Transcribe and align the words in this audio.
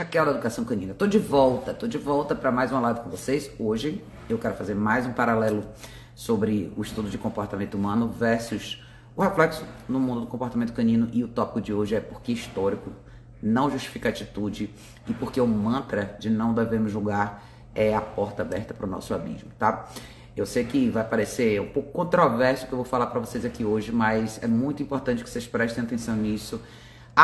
Raquel 0.00 0.24
da 0.24 0.30
Educação 0.30 0.64
Canina. 0.64 0.94
Tô 0.94 1.06
de 1.06 1.18
volta, 1.18 1.74
tô 1.74 1.86
de 1.86 1.98
volta 1.98 2.34
para 2.34 2.50
mais 2.50 2.72
uma 2.72 2.80
live 2.80 3.00
com 3.00 3.10
vocês. 3.10 3.50
Hoje 3.58 4.02
eu 4.30 4.38
quero 4.38 4.54
fazer 4.54 4.74
mais 4.74 5.04
um 5.04 5.12
paralelo 5.12 5.62
sobre 6.14 6.72
o 6.74 6.80
estudo 6.80 7.10
de 7.10 7.18
comportamento 7.18 7.74
humano 7.74 8.08
versus 8.08 8.82
o 9.14 9.20
reflexo 9.20 9.62
no 9.86 10.00
mundo 10.00 10.22
do 10.22 10.26
comportamento 10.26 10.72
canino 10.72 11.10
e 11.12 11.22
o 11.22 11.28
tópico 11.28 11.60
de 11.60 11.74
hoje 11.74 11.96
é 11.96 12.00
porque 12.00 12.32
histórico 12.32 12.90
não 13.42 13.70
justifica 13.70 14.08
atitude 14.08 14.70
e 15.06 15.12
porque 15.12 15.38
o 15.38 15.46
mantra 15.46 16.16
de 16.18 16.30
não 16.30 16.54
devemos 16.54 16.90
julgar 16.90 17.44
é 17.74 17.94
a 17.94 18.00
porta 18.00 18.40
aberta 18.40 18.72
para 18.72 18.86
o 18.86 18.88
nosso 18.88 19.12
abismo, 19.12 19.50
tá? 19.58 19.86
Eu 20.34 20.46
sei 20.46 20.64
que 20.64 20.88
vai 20.88 21.04
parecer 21.04 21.60
um 21.60 21.68
pouco 21.68 21.92
controverso 21.92 22.64
o 22.64 22.68
que 22.68 22.72
eu 22.72 22.78
vou 22.78 22.86
falar 22.86 23.08
para 23.08 23.20
vocês 23.20 23.44
aqui 23.44 23.66
hoje, 23.66 23.92
mas 23.92 24.42
é 24.42 24.46
muito 24.46 24.82
importante 24.82 25.22
que 25.22 25.28
vocês 25.28 25.46
prestem 25.46 25.84
atenção 25.84 26.16
nisso 26.16 26.58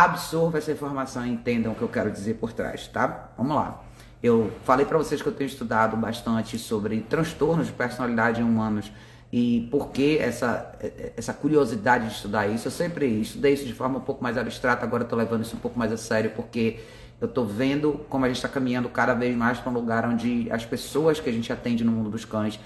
absorva 0.05 0.59
essa 0.59 0.73
informação 0.73 1.27
e 1.27 1.31
entendam 1.31 1.73
o 1.73 1.75
que 1.75 1.83
eu 1.83 1.89
quero 1.89 2.11
dizer 2.11 2.35
por 2.35 2.53
trás, 2.53 2.87
tá? 2.89 3.31
Vamos 3.37 3.57
lá. 3.57 3.83
Eu 4.23 4.53
falei 4.65 4.85
para 4.85 4.99
vocês 4.99 5.23
que 5.23 5.29
eu 5.29 5.33
tenho 5.33 5.49
estudado 5.49 5.97
bastante 5.97 6.59
sobre 6.59 7.01
transtornos 7.03 7.67
de 7.67 7.73
personalidade 7.73 8.41
em 8.41 8.45
humanos 8.45 8.91
e 9.33 9.69
por 9.71 9.91
que 9.91 10.19
essa, 10.19 10.73
essa 11.17 11.33
curiosidade 11.33 12.09
de 12.09 12.15
estudar 12.15 12.47
isso. 12.47 12.67
Eu 12.67 12.73
sempre 12.73 13.07
estudei 13.21 13.53
isso 13.53 13.67
de 13.67 13.73
forma 13.73 13.99
um 13.99 14.03
pouco 14.03 14.23
mais 14.23 14.37
abstrata, 14.37 14.85
agora 14.85 15.03
estou 15.03 15.19
levando 15.19 15.43
isso 15.43 15.57
um 15.57 15.61
pouco 15.61 15.79
mais 15.79 15.93
a 15.93 15.97
sério 15.97 16.33
porque 16.35 16.81
eu 17.21 17.29
estou 17.29 17.47
vendo 17.47 18.05
como 18.09 18.25
a 18.25 18.29
gente 18.29 18.37
está 18.37 18.49
caminhando 18.49 18.89
cada 18.89 19.15
vez 19.15 19.37
mais 19.37 19.59
para 19.59 19.71
um 19.71 19.75
lugar 19.75 20.07
onde 20.07 20.51
as 20.51 20.65
pessoas 20.65 21.21
que 21.21 21.31
a 21.31 21.33
gente 21.33 21.53
atende 21.53 21.85
no 21.85 21.93
mundo 21.93 22.11
dos 22.11 22.25
cães 22.25 22.59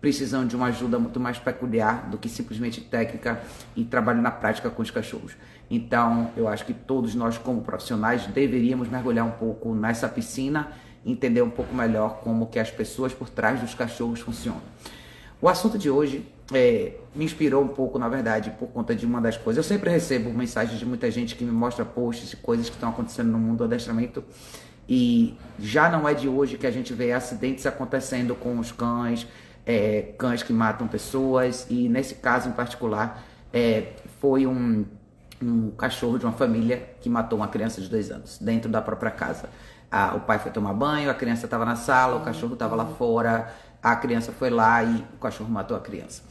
precisam 0.00 0.46
de 0.46 0.54
uma 0.54 0.66
ajuda 0.66 0.98
muito 0.98 1.18
mais 1.18 1.38
peculiar 1.38 2.08
do 2.08 2.18
que 2.18 2.28
simplesmente 2.28 2.80
técnica 2.80 3.40
e 3.74 3.84
trabalho 3.84 4.22
na 4.22 4.30
prática 4.30 4.70
com 4.70 4.82
os 4.82 4.90
cachorros. 4.90 5.36
Então, 5.70 6.30
eu 6.36 6.48
acho 6.48 6.64
que 6.64 6.72
todos 6.72 7.14
nós, 7.14 7.36
como 7.36 7.62
profissionais, 7.62 8.26
deveríamos 8.26 8.88
mergulhar 8.88 9.26
um 9.26 9.32
pouco 9.32 9.74
nessa 9.74 10.08
piscina, 10.08 10.72
entender 11.04 11.42
um 11.42 11.50
pouco 11.50 11.74
melhor 11.74 12.20
como 12.20 12.46
que 12.46 12.58
as 12.58 12.70
pessoas 12.70 13.12
por 13.12 13.28
trás 13.28 13.60
dos 13.60 13.74
cachorros 13.74 14.20
funcionam. 14.20 14.62
O 15.40 15.48
assunto 15.48 15.78
de 15.78 15.90
hoje 15.90 16.26
é, 16.52 16.94
me 17.14 17.24
inspirou 17.24 17.62
um 17.62 17.68
pouco, 17.68 17.98
na 17.98 18.08
verdade, 18.08 18.50
por 18.58 18.68
conta 18.68 18.94
de 18.94 19.04
uma 19.04 19.20
das 19.20 19.36
coisas. 19.36 19.64
Eu 19.64 19.68
sempre 19.68 19.90
recebo 19.90 20.32
mensagens 20.32 20.78
de 20.78 20.86
muita 20.86 21.10
gente 21.10 21.36
que 21.36 21.44
me 21.44 21.52
mostra 21.52 21.84
posts 21.84 22.32
e 22.32 22.36
coisas 22.36 22.68
que 22.68 22.74
estão 22.74 22.88
acontecendo 22.88 23.30
no 23.30 23.38
mundo 23.38 23.58
do 23.58 23.64
adestramento. 23.64 24.24
E 24.88 25.36
já 25.58 25.90
não 25.90 26.08
é 26.08 26.14
de 26.14 26.28
hoje 26.28 26.56
que 26.56 26.66
a 26.66 26.70
gente 26.70 26.94
vê 26.94 27.12
acidentes 27.12 27.66
acontecendo 27.66 28.34
com 28.34 28.58
os 28.58 28.72
cães, 28.72 29.26
é, 29.68 30.14
cães 30.18 30.42
que 30.42 30.52
matam 30.52 30.88
pessoas. 30.88 31.66
E 31.70 31.88
nesse 31.88 32.16
caso 32.16 32.48
em 32.48 32.52
particular, 32.52 33.22
é, 33.52 33.92
foi 34.20 34.46
um 34.46 34.84
um 35.40 35.70
cachorro 35.70 36.18
de 36.18 36.26
uma 36.26 36.32
família 36.32 36.96
que 37.00 37.08
matou 37.08 37.38
uma 37.38 37.48
criança 37.48 37.80
de 37.80 37.88
dois 37.88 38.10
anos 38.10 38.38
dentro 38.38 38.70
da 38.70 38.82
própria 38.82 39.10
casa. 39.10 39.48
O 40.16 40.20
pai 40.20 40.38
foi 40.38 40.50
tomar 40.50 40.74
banho, 40.74 41.10
a 41.10 41.14
criança 41.14 41.46
estava 41.46 41.64
na 41.64 41.76
sala, 41.76 42.16
o 42.16 42.20
cachorro 42.20 42.54
estava 42.54 42.74
lá 42.74 42.84
fora, 42.84 43.54
a 43.82 43.96
criança 43.96 44.32
foi 44.32 44.50
lá 44.50 44.82
e 44.82 45.04
o 45.14 45.18
cachorro 45.18 45.50
matou 45.50 45.76
a 45.76 45.80
criança. 45.80 46.22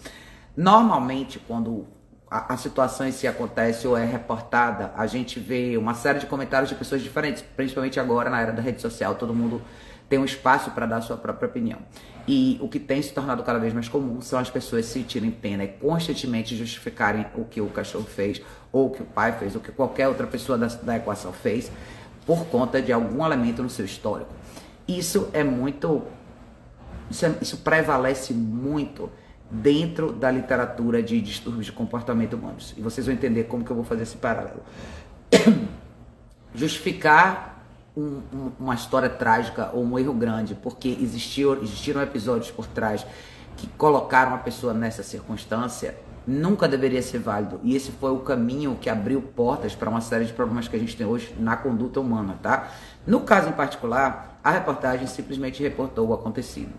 Normalmente, 0.56 1.40
quando 1.40 1.86
a, 2.30 2.54
a 2.54 2.58
situação 2.58 3.08
em 3.08 3.28
acontece 3.28 3.88
ou 3.88 3.98
é 3.98 4.06
reportada, 4.06 4.92
a 4.96 5.08
gente 5.08 5.40
vê 5.40 5.78
uma 5.78 5.94
série 5.94 6.20
de 6.20 6.26
comentários 6.26 6.70
de 6.70 6.76
pessoas 6.76 7.02
diferentes, 7.02 7.42
principalmente 7.56 8.00
agora 8.00 8.30
na 8.30 8.42
era 8.42 8.52
da 8.52 8.62
rede 8.62 8.82
social, 8.82 9.16
todo 9.16 9.34
mundo 9.34 9.62
tem 10.10 10.20
um 10.20 10.26
espaço 10.26 10.72
para 10.72 10.86
dar 10.86 11.02
sua 11.02 11.18
própria 11.18 11.48
opinião. 11.48 11.80
E 12.28 12.58
o 12.62 12.68
que 12.68 12.80
tem 12.80 13.02
se 13.02 13.14
tornado 13.14 13.42
cada 13.44 13.58
vez 13.58 13.74
mais 13.74 13.88
comum 13.88 14.20
são 14.22 14.38
as 14.38 14.50
pessoas 14.50 14.86
sentirem 14.86 15.32
pena 15.32 15.64
e 15.64 15.68
constantemente 15.70 16.56
justificarem 16.56 17.26
o 17.36 17.46
que 17.46 17.62
o 17.62 17.68
cachorro 17.68 18.04
fez, 18.04 18.42
ou 18.72 18.88
o 18.88 18.90
que 18.90 19.02
o 19.02 19.06
pai 19.06 19.38
fez, 19.40 19.56
ou 19.56 19.62
o 19.62 19.64
que 19.64 19.72
qualquer 19.72 20.10
outra 20.10 20.28
pessoa 20.28 20.58
da, 20.58 20.68
da 20.68 20.98
equação 20.98 21.32
fez, 21.32 21.72
por 22.26 22.46
conta 22.48 22.82
de 22.82 22.92
algum 22.92 23.26
elemento 23.26 23.64
no 23.64 23.70
seu 23.70 23.86
histórico. 23.86 24.34
Isso 24.86 25.30
é 25.32 25.44
muito. 25.44 26.04
Isso, 27.10 27.26
é, 27.26 27.34
isso 27.42 27.58
prevalece 27.58 28.34
muito 28.34 29.10
dentro 29.50 30.12
da 30.12 30.30
literatura 30.30 31.02
de 31.02 31.22
distúrbios 31.22 31.68
de 31.68 31.72
comportamento 31.72 32.34
humanos. 32.34 32.74
E 32.78 32.82
vocês 32.82 33.08
vão 33.08 33.16
entender 33.16 33.46
como 33.46 33.64
que 33.64 33.72
eu 33.72 33.76
vou 33.76 33.86
fazer 33.86 34.04
esse 34.04 34.18
paralelo. 34.18 34.62
Justificar 36.54 37.57
um, 37.98 38.22
um, 38.32 38.52
uma 38.60 38.76
história 38.76 39.10
trágica 39.10 39.72
ou 39.74 39.84
um 39.84 39.98
erro 39.98 40.14
grande, 40.14 40.54
porque 40.54 40.90
existiu, 41.02 41.62
existiram 41.64 42.02
episódios 42.02 42.52
por 42.52 42.68
trás 42.68 43.06
que 43.56 43.68
colocaram 43.70 44.36
a 44.36 44.38
pessoa 44.38 44.72
nessa 44.72 45.02
circunstância, 45.02 45.98
nunca 46.28 46.68
deveria 46.68 47.02
ser 47.02 47.18
válido. 47.18 47.60
E 47.64 47.76
esse 47.76 47.92
foi 47.92 48.12
o 48.12 48.20
caminho 48.20 48.78
que 48.80 48.88
abriu 48.88 49.20
portas 49.20 49.74
para 49.74 49.90
uma 49.90 50.02
série 50.02 50.26
de 50.26 50.34
problemas 50.34 50.68
que 50.68 50.76
a 50.76 50.80
gente 50.80 50.96
tem 50.96 51.08
hoje 51.08 51.34
na 51.40 51.58
conduta 51.58 52.00
humana, 52.00 52.38
tá? 52.42 52.68
No 53.06 53.22
caso 53.22 53.50
em 53.50 53.54
particular, 53.54 54.40
a 54.44 54.52
reportagem 54.52 55.08
simplesmente 55.08 55.64
reportou 55.64 56.10
o 56.10 56.14
acontecido. 56.14 56.72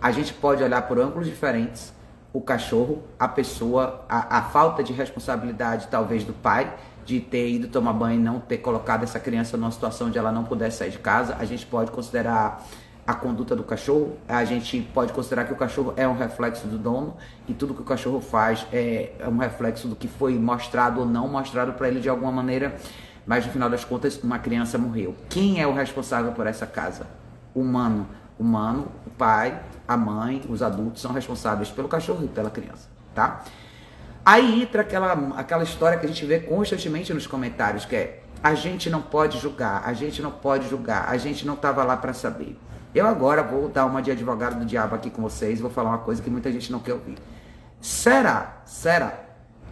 A 0.00 0.10
gente 0.10 0.32
pode 0.32 0.62
olhar 0.62 0.82
por 0.82 0.98
ângulos 0.98 1.26
diferentes, 1.26 1.92
o 2.32 2.40
cachorro, 2.40 3.02
a 3.18 3.28
pessoa, 3.28 4.04
a, 4.08 4.38
a 4.38 4.42
falta 4.42 4.82
de 4.82 4.92
responsabilidade 4.92 5.88
talvez 5.90 6.24
do 6.24 6.32
pai 6.32 6.72
de 7.06 7.20
ter 7.20 7.48
ido 7.48 7.68
tomar 7.68 7.92
banho 7.92 8.20
e 8.20 8.22
não 8.22 8.40
ter 8.40 8.58
colocado 8.58 9.04
essa 9.04 9.20
criança 9.20 9.56
numa 9.56 9.70
situação 9.70 10.08
onde 10.08 10.18
ela 10.18 10.32
não 10.32 10.42
pudesse 10.44 10.78
sair 10.78 10.90
de 10.90 10.98
casa. 10.98 11.36
A 11.38 11.44
gente 11.44 11.64
pode 11.64 11.92
considerar 11.92 12.66
a 13.06 13.14
conduta 13.14 13.54
do 13.54 13.62
cachorro, 13.62 14.16
a 14.26 14.44
gente 14.44 14.82
pode 14.92 15.12
considerar 15.12 15.44
que 15.44 15.52
o 15.52 15.56
cachorro 15.56 15.94
é 15.96 16.08
um 16.08 16.14
reflexo 16.14 16.66
do 16.66 16.76
dono 16.76 17.16
e 17.48 17.54
tudo 17.54 17.72
que 17.72 17.80
o 17.80 17.84
cachorro 17.84 18.20
faz 18.20 18.66
é, 18.72 19.12
é 19.20 19.28
um 19.28 19.36
reflexo 19.38 19.86
do 19.86 19.94
que 19.94 20.08
foi 20.08 20.36
mostrado 20.36 20.98
ou 20.98 21.06
não 21.06 21.28
mostrado 21.28 21.74
para 21.74 21.86
ele 21.86 22.00
de 22.00 22.08
alguma 22.08 22.32
maneira, 22.32 22.74
mas 23.24 23.46
no 23.46 23.52
final 23.52 23.70
das 23.70 23.84
contas 23.84 24.20
uma 24.20 24.40
criança 24.40 24.76
morreu. 24.76 25.14
Quem 25.28 25.60
é 25.60 25.66
o 25.66 25.72
responsável 25.72 26.32
por 26.32 26.48
essa 26.48 26.66
casa? 26.66 27.06
Humano. 27.54 28.08
Humano, 28.38 28.88
o 29.06 29.10
pai, 29.10 29.62
a 29.88 29.96
mãe, 29.96 30.42
os 30.48 30.60
adultos 30.60 31.00
são 31.00 31.12
responsáveis 31.12 31.70
pelo 31.70 31.88
cachorro 31.88 32.22
e 32.24 32.28
pela 32.28 32.50
criança, 32.50 32.86
tá? 33.14 33.42
Aí 34.26 34.60
entra 34.60 34.82
aquela, 34.82 35.12
aquela 35.36 35.62
história 35.62 35.96
que 35.96 36.04
a 36.04 36.08
gente 36.08 36.26
vê 36.26 36.40
constantemente 36.40 37.14
nos 37.14 37.28
comentários, 37.28 37.84
que 37.84 37.94
é 37.94 38.22
a 38.42 38.54
gente 38.54 38.90
não 38.90 39.00
pode 39.00 39.38
julgar, 39.38 39.84
a 39.86 39.92
gente 39.92 40.20
não 40.20 40.32
pode 40.32 40.68
julgar, 40.68 41.08
a 41.08 41.16
gente 41.16 41.46
não 41.46 41.54
estava 41.54 41.84
lá 41.84 41.96
para 41.96 42.12
saber. 42.12 42.58
Eu 42.92 43.06
agora 43.06 43.40
vou 43.40 43.68
dar 43.68 43.86
uma 43.86 44.02
de 44.02 44.10
advogado 44.10 44.58
do 44.58 44.66
diabo 44.66 44.96
aqui 44.96 45.10
com 45.10 45.22
vocês, 45.22 45.60
vou 45.60 45.70
falar 45.70 45.90
uma 45.90 45.98
coisa 45.98 46.20
que 46.20 46.28
muita 46.28 46.50
gente 46.50 46.72
não 46.72 46.80
quer 46.80 46.94
ouvir. 46.94 47.14
Será, 47.80 48.62
será 48.64 49.12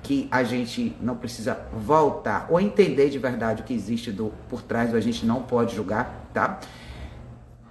que 0.05 0.29
a 0.31 0.45
gente 0.45 0.97
não 1.01 1.17
precisa 1.17 1.59
voltar 1.73 2.47
ou 2.49 2.61
entender 2.61 3.11
de 3.11 3.19
verdade 3.19 3.63
o 3.63 3.65
que 3.65 3.75
existe 3.75 4.13
do, 4.13 4.33
por 4.49 4.63
trás 4.63 4.91
do 4.91 4.97
a 4.97 5.01
gente 5.01 5.27
não 5.27 5.43
pode 5.43 5.75
julgar, 5.75 6.29
tá? 6.33 6.61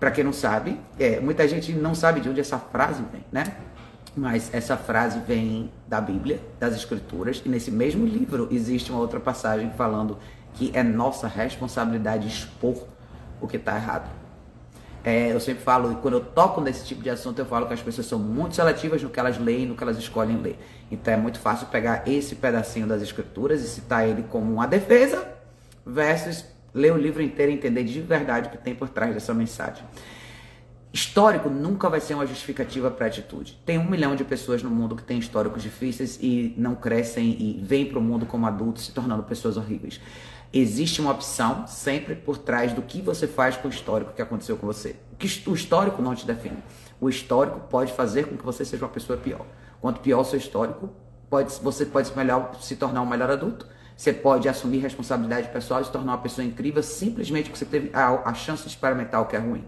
Para 0.01 0.11
quem 0.11 0.23
não 0.23 0.33
sabe, 0.33 0.77
é, 0.99 1.21
muita 1.21 1.47
gente 1.47 1.71
não 1.71 1.95
sabe 1.95 2.19
de 2.19 2.27
onde 2.27 2.41
essa 2.41 2.57
frase 2.57 3.01
vem, 3.09 3.23
né? 3.31 3.55
Mas 4.15 4.53
essa 4.53 4.77
frase 4.77 5.19
vem 5.19 5.71
da 5.87 5.99
Bíblia, 5.99 6.39
das 6.59 6.75
Escrituras, 6.75 7.41
e 7.45 7.49
nesse 7.49 7.71
mesmo 7.71 8.05
livro 8.05 8.47
existe 8.51 8.91
uma 8.91 8.99
outra 8.99 9.19
passagem 9.19 9.71
falando 9.71 10.17
que 10.53 10.71
é 10.73 10.83
nossa 10.83 11.27
responsabilidade 11.27 12.27
expor 12.27 12.83
o 13.41 13.47
que 13.47 13.57
está 13.57 13.75
errado. 13.75 14.09
É, 15.03 15.33
eu 15.33 15.39
sempre 15.39 15.61
falo, 15.61 15.91
e 15.91 15.95
quando 15.95 16.13
eu 16.13 16.21
toco 16.21 16.61
nesse 16.61 16.85
tipo 16.85 17.01
de 17.01 17.09
assunto, 17.09 17.37
eu 17.39 17.45
falo 17.45 17.67
que 17.67 17.73
as 17.73 17.81
pessoas 17.81 18.07
são 18.07 18.17
muito 18.17 18.55
seletivas 18.55 19.03
no 19.03 19.09
que 19.09 19.19
elas 19.19 19.37
leem, 19.37 19.65
no 19.65 19.75
que 19.75 19.83
elas 19.83 19.97
escolhem 19.97 20.37
ler. 20.37 20.57
Então 20.89 21.13
é 21.13 21.17
muito 21.17 21.39
fácil 21.39 21.67
pegar 21.67 22.07
esse 22.07 22.35
pedacinho 22.35 22.87
das 22.87 23.01
Escrituras 23.01 23.61
e 23.61 23.67
citar 23.67 24.07
ele 24.07 24.23
como 24.29 24.53
uma 24.53 24.65
defesa, 24.65 25.27
versus 25.85 26.45
ler 26.73 26.93
o 26.93 26.97
livro 26.97 27.21
inteiro 27.21 27.51
e 27.51 27.55
entender 27.55 27.83
de 27.83 27.99
verdade 27.99 28.47
o 28.47 28.51
que 28.51 28.57
tem 28.57 28.73
por 28.73 28.87
trás 28.87 29.13
dessa 29.13 29.33
mensagem. 29.33 29.83
Histórico 30.93 31.49
nunca 31.49 31.89
vai 31.89 31.99
ser 31.99 32.13
uma 32.13 32.27
justificativa 32.27 32.91
para 32.91 33.07
atitude. 33.07 33.59
Tem 33.65 33.79
um 33.79 33.89
milhão 33.89 34.15
de 34.15 34.23
pessoas 34.23 34.61
no 34.61 34.69
mundo 34.69 34.95
que 34.95 35.01
têm 35.01 35.17
históricos 35.17 35.63
difíceis 35.63 36.19
e 36.21 36.53
não 36.55 36.75
crescem 36.75 37.31
e 37.31 37.59
vêm 37.59 37.83
para 37.83 37.97
o 37.97 38.01
mundo 38.01 38.27
como 38.27 38.45
adultos 38.45 38.85
se 38.85 38.91
tornando 38.91 39.23
pessoas 39.23 39.57
horríveis. 39.57 39.99
Existe 40.53 41.01
uma 41.01 41.09
opção 41.09 41.65
sempre 41.65 42.13
por 42.13 42.37
trás 42.37 42.73
do 42.73 42.83
que 42.83 43.01
você 43.01 43.25
faz 43.25 43.57
com 43.57 43.67
o 43.67 43.71
histórico 43.71 44.13
que 44.13 44.21
aconteceu 44.21 44.55
com 44.55 44.67
você. 44.67 44.95
O 45.47 45.55
histórico 45.55 45.99
não 45.99 46.13
te 46.13 46.27
define. 46.27 46.59
O 47.01 47.09
histórico 47.09 47.61
pode 47.61 47.91
fazer 47.91 48.27
com 48.27 48.37
que 48.37 48.45
você 48.45 48.63
seja 48.63 48.85
uma 48.85 48.91
pessoa 48.91 49.17
pior. 49.17 49.47
Quanto 49.81 49.99
pior 49.99 50.19
o 50.19 50.25
seu 50.25 50.37
histórico, 50.37 50.91
pode, 51.27 51.51
você 51.53 51.87
pode 51.87 52.09
se, 52.09 52.15
melhor, 52.15 52.55
se 52.61 52.75
tornar 52.75 53.01
um 53.01 53.07
melhor 53.07 53.31
adulto. 53.31 53.65
Você 53.97 54.13
pode 54.13 54.47
assumir 54.47 54.77
responsabilidade 54.77 55.47
pessoal 55.47 55.81
e 55.81 55.85
se 55.85 55.91
tornar 55.91 56.11
uma 56.11 56.21
pessoa 56.21 56.45
incrível 56.45 56.83
simplesmente 56.83 57.49
porque 57.49 57.57
você 57.57 57.65
teve 57.65 57.89
a, 57.95 58.29
a 58.29 58.33
chance 58.35 58.61
de 58.61 58.69
experimentar 58.69 59.19
o 59.23 59.25
que 59.25 59.35
é 59.35 59.39
ruim. 59.39 59.65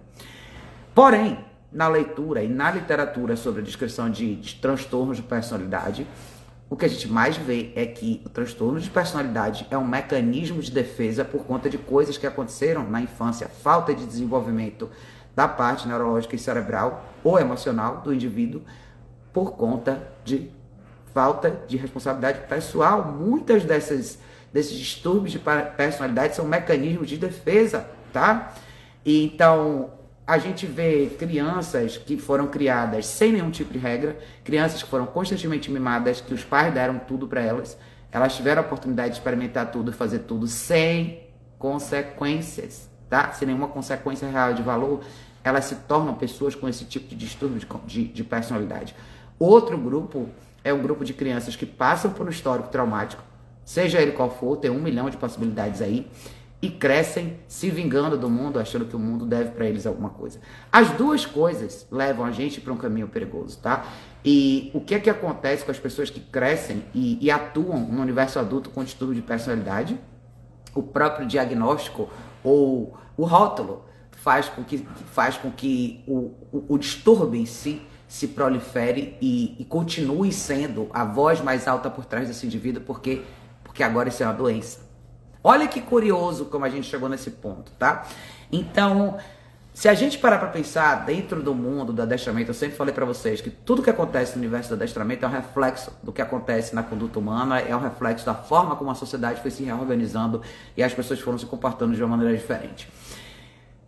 Porém, 0.96 1.44
na 1.70 1.90
leitura 1.90 2.42
e 2.42 2.48
na 2.48 2.72
literatura 2.72 3.36
sobre 3.36 3.62
a 3.62 3.66
descrição 3.66 4.10
de, 4.10 4.38
de 4.38 4.56
transtornos 4.56 5.18
de 5.18 5.24
personalidade, 5.24 6.08
o 6.70 6.78
que 6.78 6.86
a 6.86 6.88
gente 6.88 7.10
mais 7.10 7.36
vê 7.36 7.74
é 7.76 7.86
que 7.86 8.22
o 8.26 8.30
transtorno 8.30 8.80
de 8.80 8.90
personalidade 8.90 9.68
é 9.70 9.78
um 9.78 9.86
mecanismo 9.86 10.62
de 10.62 10.72
defesa 10.72 11.26
por 11.26 11.44
conta 11.44 11.70
de 11.70 11.78
coisas 11.78 12.18
que 12.18 12.26
aconteceram 12.26 12.90
na 12.90 13.02
infância, 13.02 13.50
falta 13.50 13.94
de 13.94 14.06
desenvolvimento 14.06 14.90
da 15.36 15.50
parte 15.50 15.86
neurológica 15.86 16.38
e 16.38 16.40
cerebral 16.40 17.04
ou 17.26 17.38
emocional 17.38 17.98
do 17.98 18.14
indivíduo 18.14 18.62
por 19.34 19.52
conta 19.58 20.02
de 20.24 20.50
falta 21.14 21.62
de 21.68 21.76
responsabilidade 21.76 22.48
pessoal. 22.48 23.04
Muitas 23.12 23.66
dessas 23.66 24.18
desses 24.54 24.78
distúrbios 24.78 25.34
de 25.34 25.40
personalidade 25.76 26.38
são 26.38 26.46
mecanismos 26.46 27.10
de 27.10 27.18
defesa, 27.18 27.86
tá? 28.14 28.54
E 29.04 29.26
então 29.26 29.90
a 30.28 30.38
gente 30.40 30.66
vê 30.66 31.08
crianças 31.20 31.98
que 31.98 32.18
foram 32.18 32.48
criadas 32.48 33.06
sem 33.06 33.34
nenhum 33.34 33.52
tipo 33.52 33.72
de 33.72 33.78
regra, 33.78 34.18
crianças 34.44 34.82
que 34.82 34.90
foram 34.90 35.06
constantemente 35.06 35.70
mimadas, 35.70 36.20
que 36.20 36.34
os 36.34 36.44
pais 36.44 36.74
deram 36.74 36.98
tudo 36.98 37.28
para 37.28 37.42
elas, 37.42 37.78
elas 38.12 38.36
tiveram 38.36 38.64
a 38.64 38.66
oportunidade 38.66 39.10
de 39.10 39.18
experimentar 39.18 39.72
tudo 39.72 39.94
fazer 39.94 40.20
tudo 40.20 40.48
sem 40.48 41.26
consequências, 41.60 42.90
tá? 43.10 43.32
Sem 43.34 43.48
nenhuma 43.48 43.68
consequência 43.68 44.28
real 44.28 44.54
de 44.54 44.64
valor, 44.64 45.02
elas 45.44 45.66
se 45.66 45.76
tornam 45.76 46.16
pessoas 46.16 46.56
com 46.56 46.68
esse 46.68 46.86
tipo 46.86 47.08
de 47.08 47.16
distúrbio 47.16 47.60
de, 47.60 47.68
de, 47.86 48.06
de 48.06 48.24
personalidade. 48.24 48.96
Outro 49.38 49.78
grupo 49.78 50.30
é 50.64 50.74
um 50.74 50.82
grupo 50.82 51.06
de 51.06 51.14
crianças 51.14 51.56
que 51.56 51.66
passam 51.66 52.12
por 52.12 52.26
um 52.26 52.30
histórico 52.30 52.70
traumático, 52.70 53.24
seja 53.64 54.02
ele 54.02 54.12
qual 54.14 54.30
for, 54.32 54.58
tem 54.58 54.72
um 54.72 54.82
milhão 54.82 55.10
de 55.10 55.18
possibilidades 55.18 55.82
aí, 55.82 56.10
e 56.62 56.70
crescem 56.70 57.38
se 57.48 57.70
vingando 57.70 58.18
do 58.18 58.30
mundo, 58.30 58.60
achando 58.60 58.86
que 58.86 58.96
o 58.96 59.00
mundo 59.00 59.26
deve 59.26 59.52
para 59.52 59.66
eles 59.66 59.86
alguma 59.86 60.10
coisa. 60.10 60.40
As 60.72 60.90
duas 60.92 61.26
coisas 61.26 61.86
levam 61.92 62.26
a 62.26 62.32
gente 62.32 62.60
para 62.60 62.74
um 62.74 62.78
caminho 62.78 63.08
perigoso, 63.08 63.60
tá? 63.60 63.86
E 64.24 64.72
o 64.74 64.82
que 64.82 64.96
é 64.96 65.00
que 65.00 65.10
acontece 65.10 65.64
com 65.64 65.72
as 65.72 65.78
pessoas 65.78 66.10
que 66.10 66.20
crescem 66.20 66.84
e, 66.94 67.24
e 67.24 67.30
atuam 67.30 67.80
no 67.80 68.02
universo 68.02 68.40
adulto 68.40 68.70
com 68.70 68.84
distúrbio 68.84 69.16
de 69.16 69.22
personalidade? 69.22 70.00
O 70.74 70.82
próprio 70.82 71.28
diagnóstico 71.28 72.10
ou 72.44 72.98
o 73.16 73.26
rótulo 73.26 73.86
faz 74.12 74.50
com 74.50 74.64
que, 74.64 74.80
faz 75.12 75.38
com 75.38 75.52
que 75.52 76.04
o, 76.08 76.32
o, 76.52 76.66
o 76.70 76.78
distúrbio 76.78 77.40
em 77.40 77.46
si 77.46 77.82
se 78.08 78.28
prolifere 78.28 79.18
e, 79.22 79.56
e, 79.60 79.66
continue 79.66 80.32
sendo 80.32 80.90
a 80.94 81.04
voz 81.04 81.42
mais 81.42 81.68
alta 81.68 81.90
por 81.90 82.06
trás 82.06 82.28
desse 82.28 82.46
indivíduo, 82.46 82.82
porque, 82.84 83.24
porque 83.64 83.84
agora 83.84 84.10
isso 84.10 84.24
é 84.24 84.26
uma 84.26 84.34
doença. 84.34 84.85
Olha 85.48 85.68
que 85.68 85.80
curioso 85.80 86.46
como 86.46 86.66
a 86.66 86.70
gente 86.70 86.88
chegou 86.90 87.08
nesse 87.08 87.30
ponto, 87.30 87.72
tá? 87.74 88.08
Então, 88.52 89.20
se 89.76 89.88
a 89.88 89.94
gente 89.94 90.18
parar 90.18 90.40
para 90.40 90.48
pensar 90.48 91.06
dentro 91.06 91.44
do 91.44 91.54
mundo 91.54 91.94
do 91.94 92.02
adestramento, 92.02 92.50
eu 92.50 92.54
sempre 92.56 92.76
falei 92.76 92.92
para 92.92 93.06
vocês 93.06 93.42
que 93.42 93.52
tudo 93.52 93.84
que 93.84 93.90
acontece 93.92 94.32
no 94.32 94.38
universo 94.40 94.70
do 94.70 94.74
adestramento 94.74 95.24
é 95.24 95.28
um 95.28 95.32
reflexo 95.32 95.92
do 96.02 96.12
que 96.12 96.20
acontece 96.20 96.74
na 96.74 96.82
conduta 96.82 97.20
humana, 97.20 97.60
é 97.60 97.76
um 97.76 97.80
reflexo 97.80 98.26
da 98.26 98.34
forma 98.34 98.76
como 98.76 98.90
a 98.90 98.96
sociedade 98.96 99.40
foi 99.40 99.52
se 99.52 99.64
reorganizando 99.64 100.42
e 100.76 100.82
as 100.82 100.96
pessoas 100.96 101.20
foram 101.20 101.38
se 101.38 101.46
comportando 101.46 101.94
de 101.94 102.02
uma 102.02 102.18
maneira 102.18 102.36
diferente. 102.36 102.90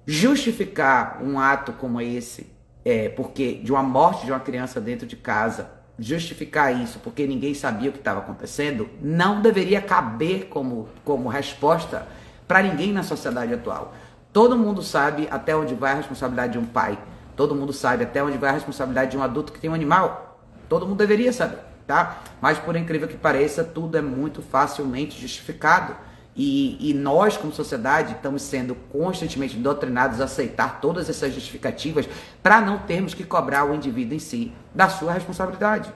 Justificar 0.06 1.24
um 1.24 1.40
ato 1.40 1.74
como 1.74 2.00
esse, 2.00 2.56
é, 2.86 3.10
porque 3.10 3.56
de 3.56 3.72
uma 3.72 3.82
morte 3.82 4.28
de 4.28 4.32
uma 4.32 4.40
criança 4.40 4.80
dentro 4.80 5.08
de 5.08 5.16
casa, 5.16 5.72
justificar 6.00 6.76
isso 6.80 7.00
porque 7.00 7.26
ninguém 7.26 7.54
sabia 7.54 7.90
o 7.90 7.94
que 7.94 8.00
estava 8.00 8.20
acontecendo, 8.20 8.90
não 9.02 9.42
deveria 9.42 9.82
caber 9.82 10.46
como, 10.46 10.90
como 11.04 11.28
resposta 11.28 12.08
para 12.48 12.62
ninguém 12.62 12.94
na 12.94 13.04
sociedade 13.04 13.54
atual. 13.54 13.94
Todo 14.32 14.58
mundo 14.58 14.84
sabe 14.84 15.28
até 15.32 15.56
onde 15.56 15.74
vai 15.74 15.94
a 15.94 15.96
responsabilidade 15.96 16.54
de 16.54 16.60
um 16.60 16.66
pai. 16.66 16.98
Todo 17.36 17.56
mundo 17.56 17.74
sabe 17.74 18.04
até 18.04 18.24
onde 18.24 18.38
vai 18.38 18.52
a 18.52 18.54
responsabilidade 18.54 19.12
de 19.12 19.18
um 19.18 19.24
adulto 19.24 19.52
que 19.52 19.60
tem 19.60 19.70
um 19.70 19.74
animal. 19.74 20.40
Todo 20.70 20.86
mundo 20.86 20.98
deveria 20.98 21.34
saber, 21.34 21.60
tá? 21.86 22.18
Mas 22.42 22.58
por 22.60 22.76
incrível 22.76 23.08
que 23.08 23.18
pareça, 23.18 23.64
tudo 23.64 23.98
é 23.98 24.02
muito 24.02 24.42
facilmente 24.42 25.20
justificado. 25.20 25.96
E, 26.40 26.92
e, 26.92 26.94
nós, 26.94 27.36
como 27.36 27.52
sociedade, 27.52 28.14
estamos 28.14 28.44
sendo 28.44 28.76
constantemente 28.76 29.58
doutrinados 29.58 30.22
a 30.22 30.26
aceitar 30.26 30.80
todas 30.80 31.10
essas 31.10 31.34
justificativas 31.34 32.08
para 32.44 32.62
não 32.62 32.78
termos 32.78 33.16
que 33.16 33.24
cobrar 33.24 33.66
o 33.66 33.74
indivíduo 33.74 34.16
em 34.16 34.20
si 34.20 34.54
da 34.74 34.88
sua 34.88 35.14
responsabilidade. 35.14 35.92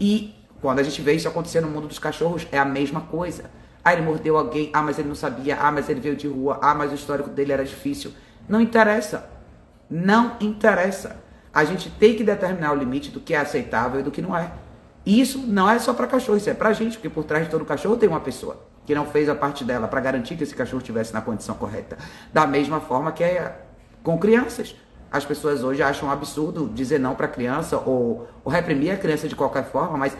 E 0.00 0.34
quando 0.60 0.80
a 0.80 0.82
gente 0.82 1.00
vê 1.00 1.12
isso 1.12 1.28
acontecer 1.28 1.60
no 1.60 1.68
mundo 1.68 1.86
dos 1.86 2.00
cachorros, 2.00 2.48
é 2.50 2.58
a 2.58 2.64
mesma 2.64 3.02
coisa. 3.02 3.48
Ah, 3.84 3.92
ele 3.92 4.02
mordeu 4.02 4.36
alguém, 4.36 4.70
ah, 4.72 4.82
mas 4.82 4.98
ele 4.98 5.06
não 5.06 5.14
sabia, 5.14 5.56
ah, 5.60 5.70
mas 5.70 5.88
ele 5.88 6.00
veio 6.00 6.16
de 6.16 6.26
rua, 6.26 6.58
ah, 6.60 6.74
mas 6.74 6.90
o 6.90 6.96
histórico 6.96 7.30
dele 7.30 7.52
era 7.52 7.64
difícil. 7.64 8.12
Não 8.48 8.60
interessa. 8.60 9.30
Não 9.88 10.36
interessa. 10.40 11.22
A 11.54 11.62
gente 11.62 11.90
tem 11.90 12.16
que 12.16 12.24
determinar 12.24 12.72
o 12.72 12.74
limite 12.74 13.12
do 13.12 13.20
que 13.20 13.34
é 13.34 13.38
aceitável 13.38 14.00
e 14.00 14.02
do 14.02 14.10
que 14.10 14.20
não 14.20 14.36
é. 14.36 14.50
E 15.04 15.20
isso 15.20 15.38
não 15.46 15.70
é 15.70 15.78
só 15.78 15.94
para 15.94 16.08
cachorro, 16.08 16.38
isso 16.38 16.50
é 16.50 16.54
para 16.54 16.72
gente, 16.72 16.96
porque 16.96 17.08
por 17.08 17.22
trás 17.22 17.44
de 17.44 17.52
todo 17.52 17.64
cachorro 17.64 17.96
tem 17.96 18.08
uma 18.08 18.18
pessoa 18.18 18.66
que 18.86 18.94
não 18.94 19.04
fez 19.04 19.28
a 19.28 19.34
parte 19.34 19.64
dela 19.64 19.88
para 19.88 20.00
garantir 20.00 20.36
que 20.36 20.44
esse 20.44 20.54
cachorro 20.54 20.78
estivesse 20.78 21.12
na 21.12 21.20
condição 21.20 21.56
correta. 21.56 21.98
Da 22.32 22.46
mesma 22.46 22.80
forma 22.80 23.12
que 23.12 23.24
é 23.24 23.60
com 24.02 24.16
crianças. 24.16 24.76
As 25.10 25.24
pessoas 25.24 25.64
hoje 25.64 25.82
acham 25.82 26.08
um 26.08 26.12
absurdo 26.12 26.70
dizer 26.72 27.00
não 27.00 27.14
para 27.14 27.26
a 27.26 27.28
criança 27.28 27.76
ou, 27.78 28.28
ou 28.44 28.52
reprimir 28.52 28.92
a 28.92 28.96
criança 28.96 29.28
de 29.28 29.34
qualquer 29.34 29.64
forma, 29.64 29.96
mas 29.98 30.16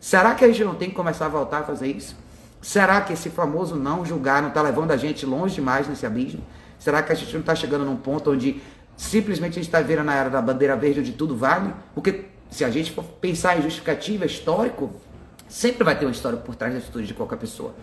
será 0.00 0.34
que 0.34 0.44
a 0.44 0.48
gente 0.48 0.64
não 0.64 0.74
tem 0.74 0.88
que 0.88 0.94
começar 0.94 1.26
a 1.26 1.28
voltar 1.28 1.58
a 1.58 1.62
fazer 1.64 1.88
isso? 1.88 2.16
Será 2.60 3.00
que 3.00 3.12
esse 3.12 3.30
famoso 3.30 3.76
não 3.76 4.04
julgar 4.04 4.40
não 4.42 4.48
está 4.48 4.62
levando 4.62 4.90
a 4.90 4.96
gente 4.96 5.24
longe 5.24 5.56
demais 5.56 5.86
nesse 5.86 6.04
abismo? 6.06 6.40
Será 6.78 7.02
que 7.02 7.12
a 7.12 7.14
gente 7.14 7.32
não 7.32 7.40
está 7.40 7.54
chegando 7.54 7.84
num 7.84 7.96
ponto 7.96 8.32
onde 8.32 8.60
simplesmente 8.96 9.52
a 9.52 9.54
gente 9.54 9.66
está 9.66 9.80
vendo 9.80 10.04
na 10.04 10.14
era 10.14 10.30
da 10.30 10.40
bandeira 10.40 10.76
verde 10.76 11.00
onde 11.00 11.12
tudo 11.12 11.36
vale? 11.36 11.72
Porque 11.94 12.26
se 12.50 12.64
a 12.64 12.70
gente 12.70 12.92
for 12.92 13.04
pensar 13.04 13.58
em 13.58 13.62
justificativa, 13.62 14.24
histórico, 14.24 14.90
sempre 15.48 15.84
vai 15.84 15.98
ter 15.98 16.04
uma 16.04 16.12
história 16.12 16.38
por 16.38 16.54
trás 16.54 16.72
da 16.72 16.80
atitude 16.80 17.06
de 17.06 17.14
qualquer 17.14 17.36
pessoa. 17.36 17.74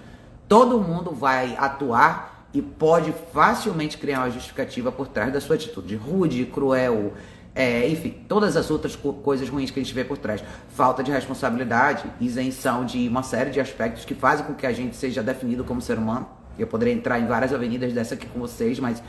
Todo 0.47 0.79
mundo 0.79 1.11
vai 1.11 1.55
atuar 1.57 2.47
e 2.53 2.61
pode 2.61 3.13
facilmente 3.33 3.97
criar 3.97 4.19
uma 4.19 4.29
justificativa 4.29 4.91
por 4.91 5.07
trás 5.07 5.33
da 5.33 5.41
sua 5.41 5.55
atitude 5.55 5.95
rude, 5.95 6.45
cruel, 6.45 7.13
é, 7.55 7.87
enfim, 7.89 8.11
todas 8.27 8.57
as 8.57 8.69
outras 8.69 8.95
co 8.95 9.13
coisas 9.13 9.47
ruins 9.47 9.71
que 9.71 9.79
a 9.79 9.83
gente 9.83 9.93
vê 9.93 10.03
por 10.03 10.17
trás. 10.17 10.43
Falta 10.69 11.01
de 11.01 11.09
responsabilidade, 11.09 12.03
isenção 12.19 12.85
de 12.85 13.07
uma 13.07 13.23
série 13.23 13.49
de 13.49 13.59
aspectos 13.59 14.05
que 14.05 14.13
fazem 14.13 14.45
com 14.45 14.53
que 14.53 14.67
a 14.67 14.73
gente 14.73 14.95
seja 14.95 15.23
definido 15.23 15.63
como 15.63 15.81
ser 15.81 15.97
humano. 15.97 16.27
Eu 16.59 16.67
poderia 16.67 16.93
entrar 16.93 17.19
em 17.19 17.25
várias 17.25 17.53
avenidas 17.53 17.93
dessa 17.93 18.13
aqui 18.13 18.27
com 18.27 18.39
vocês, 18.39 18.79
mas 18.79 19.01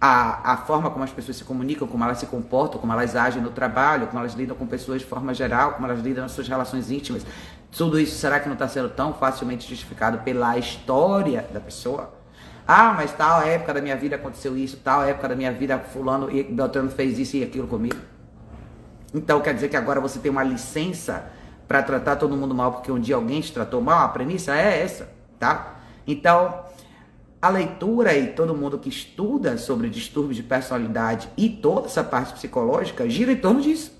a, 0.00 0.52
a 0.52 0.56
forma 0.58 0.90
como 0.90 1.04
as 1.04 1.10
pessoas 1.10 1.38
se 1.38 1.44
comunicam, 1.44 1.86
como 1.86 2.04
elas 2.04 2.18
se 2.18 2.26
comportam, 2.26 2.80
como 2.80 2.92
elas 2.92 3.16
agem 3.16 3.42
no 3.42 3.50
trabalho, 3.50 4.06
como 4.06 4.18
elas 4.18 4.34
lidam 4.34 4.56
com 4.56 4.66
pessoas 4.66 5.00
de 5.00 5.06
forma 5.06 5.34
geral, 5.34 5.72
como 5.72 5.86
elas 5.86 6.00
lidam 6.00 6.22
nas 6.22 6.32
suas 6.32 6.48
relações 6.48 6.90
íntimas, 6.90 7.26
tudo 7.76 7.98
isso 7.98 8.16
será 8.16 8.40
que 8.40 8.46
não 8.46 8.54
está 8.54 8.68
sendo 8.68 8.88
tão 8.88 9.14
facilmente 9.14 9.68
justificado 9.68 10.18
pela 10.18 10.58
história 10.58 11.46
da 11.52 11.60
pessoa? 11.60 12.12
Ah, 12.66 12.92
mas 12.92 13.12
tal 13.12 13.42
época 13.42 13.74
da 13.74 13.80
minha 13.80 13.96
vida 13.96 14.16
aconteceu 14.16 14.56
isso, 14.56 14.76
tal 14.76 15.04
época 15.04 15.28
da 15.28 15.36
minha 15.36 15.52
vida 15.52 15.78
fulano 15.78 16.30
e 16.30 16.42
Beltrano 16.42 16.90
fez 16.90 17.18
isso 17.18 17.36
e 17.36 17.42
aquilo 17.42 17.66
comigo. 17.66 17.96
Então 19.14 19.40
quer 19.40 19.54
dizer 19.54 19.68
que 19.68 19.76
agora 19.76 20.00
você 20.00 20.18
tem 20.18 20.30
uma 20.30 20.44
licença 20.44 21.30
para 21.66 21.82
tratar 21.82 22.16
todo 22.16 22.36
mundo 22.36 22.54
mal 22.54 22.72
porque 22.72 22.90
um 22.90 22.98
dia 22.98 23.14
alguém 23.14 23.40
te 23.40 23.52
tratou 23.52 23.80
mal? 23.80 24.04
A 24.04 24.08
premissa 24.08 24.54
é 24.54 24.82
essa, 24.82 25.08
tá? 25.38 25.80
Então, 26.06 26.64
a 27.40 27.48
leitura 27.48 28.16
e 28.16 28.28
todo 28.28 28.54
mundo 28.54 28.78
que 28.78 28.88
estuda 28.88 29.56
sobre 29.56 29.88
distúrbios 29.88 30.36
de 30.36 30.42
personalidade 30.42 31.28
e 31.36 31.48
toda 31.48 31.86
essa 31.86 32.04
parte 32.04 32.32
psicológica 32.34 33.08
gira 33.08 33.32
em 33.32 33.36
torno 33.36 33.60
disso. 33.60 33.99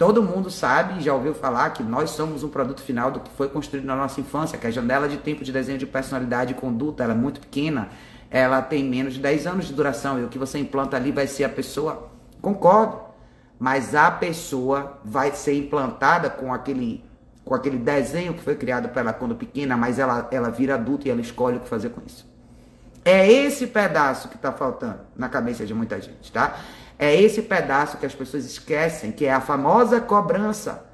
Todo 0.00 0.22
mundo 0.22 0.50
sabe 0.50 1.02
já 1.02 1.12
ouviu 1.12 1.34
falar 1.34 1.68
que 1.74 1.82
nós 1.82 2.08
somos 2.08 2.42
um 2.42 2.48
produto 2.48 2.80
final 2.80 3.10
do 3.10 3.20
que 3.20 3.30
foi 3.36 3.50
construído 3.50 3.84
na 3.84 3.94
nossa 3.94 4.18
infância, 4.18 4.56
que 4.56 4.66
a 4.66 4.70
janela 4.70 5.06
de 5.06 5.18
tempo 5.18 5.44
de 5.44 5.52
desenho 5.52 5.76
de 5.76 5.84
personalidade 5.84 6.52
e 6.52 6.54
conduta 6.54 7.04
é 7.04 7.08
muito 7.08 7.38
pequena, 7.38 7.90
ela 8.30 8.62
tem 8.62 8.82
menos 8.82 9.12
de 9.12 9.20
10 9.20 9.46
anos 9.46 9.66
de 9.66 9.74
duração 9.74 10.18
e 10.18 10.24
o 10.24 10.28
que 10.28 10.38
você 10.38 10.58
implanta 10.58 10.96
ali 10.96 11.12
vai 11.12 11.26
ser 11.26 11.44
a 11.44 11.50
pessoa. 11.50 12.08
Concordo, 12.40 12.98
mas 13.58 13.94
a 13.94 14.10
pessoa 14.10 14.98
vai 15.04 15.32
ser 15.32 15.52
implantada 15.52 16.30
com 16.30 16.50
aquele 16.50 17.04
com 17.44 17.54
aquele 17.54 17.76
desenho 17.76 18.32
que 18.32 18.40
foi 18.40 18.54
criado 18.54 18.88
para 18.88 19.02
ela 19.02 19.12
quando 19.12 19.34
pequena, 19.34 19.76
mas 19.76 19.98
ela, 19.98 20.26
ela 20.30 20.48
vira 20.48 20.76
adulta 20.76 21.08
e 21.08 21.10
ela 21.10 21.20
escolhe 21.20 21.58
o 21.58 21.60
que 21.60 21.68
fazer 21.68 21.90
com 21.90 22.00
isso. 22.06 22.26
É 23.04 23.30
esse 23.30 23.66
pedaço 23.66 24.30
que 24.30 24.36
está 24.36 24.50
faltando 24.50 25.00
na 25.14 25.28
cabeça 25.28 25.66
de 25.66 25.74
muita 25.74 26.00
gente, 26.00 26.32
tá? 26.32 26.58
É 27.02 27.18
esse 27.18 27.40
pedaço 27.40 27.96
que 27.96 28.04
as 28.04 28.14
pessoas 28.14 28.44
esquecem, 28.44 29.10
que 29.10 29.24
é 29.24 29.32
a 29.32 29.40
famosa 29.40 30.02
cobrança. 30.02 30.84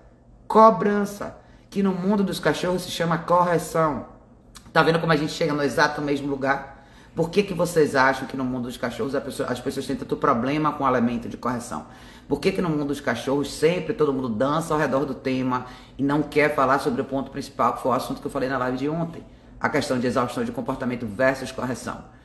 Cobrança, 0.47 1.37
que 1.69 1.83
no 1.83 1.91
mundo 1.91 2.23
dos 2.23 2.39
cachorros 2.39 2.83
se 2.83 2.93
chama 2.93 3.19
correção. 3.19 4.07
Tá 4.73 4.85
vendo 4.85 5.01
como 5.01 5.13
a 5.13 5.17
gente 5.17 5.33
chega 5.33 5.53
no 5.53 5.65
exato 5.65 6.01
mesmo 6.01 6.29
lugar? 6.29 6.87
Por 7.13 7.29
que, 7.29 7.43
que 7.43 7.53
vocês 7.53 7.97
acham 7.97 8.29
que 8.29 8.37
no 8.37 8.45
mundo 8.45 8.67
dos 8.67 8.77
cachorros 8.77 9.17
pessoa, 9.17 9.49
as 9.49 9.59
pessoas 9.59 9.85
têm 9.85 9.97
tanto 9.97 10.17
problema 10.17 10.71
com 10.75 10.85
o 10.85 10.87
elemento 10.87 11.29
de 11.29 11.37
correção? 11.37 11.87
Por 12.29 12.39
que, 12.39 12.53
que 12.53 12.63
no 12.63 12.71
mundo 12.71 12.85
dos 12.85 13.01
cachorros 13.01 13.53
sempre 13.53 13.93
todo 13.93 14.13
mundo 14.13 14.29
dança 14.29 14.73
ao 14.73 14.79
redor 14.79 15.07
do 15.07 15.15
tema 15.15 15.67
e 15.99 16.05
não 16.05 16.23
quer 16.23 16.55
falar 16.55 16.79
sobre 16.79 17.03
o 17.03 17.05
ponto 17.05 17.33
principal, 17.33 17.73
que 17.73 17.83
foi 17.83 17.91
o 17.91 17.95
assunto 17.95 18.21
que 18.21 18.27
eu 18.29 18.31
falei 18.31 18.49
na 18.49 18.59
live 18.59 18.79
de 18.79 18.89
ontem? 18.89 19.25
A 19.59 19.69
questão 19.69 19.99
de 19.99 20.07
exaustão 20.07 20.45
de 20.45 20.53
comportamento 20.53 21.05
versus 21.05 21.51
correção 21.51 22.16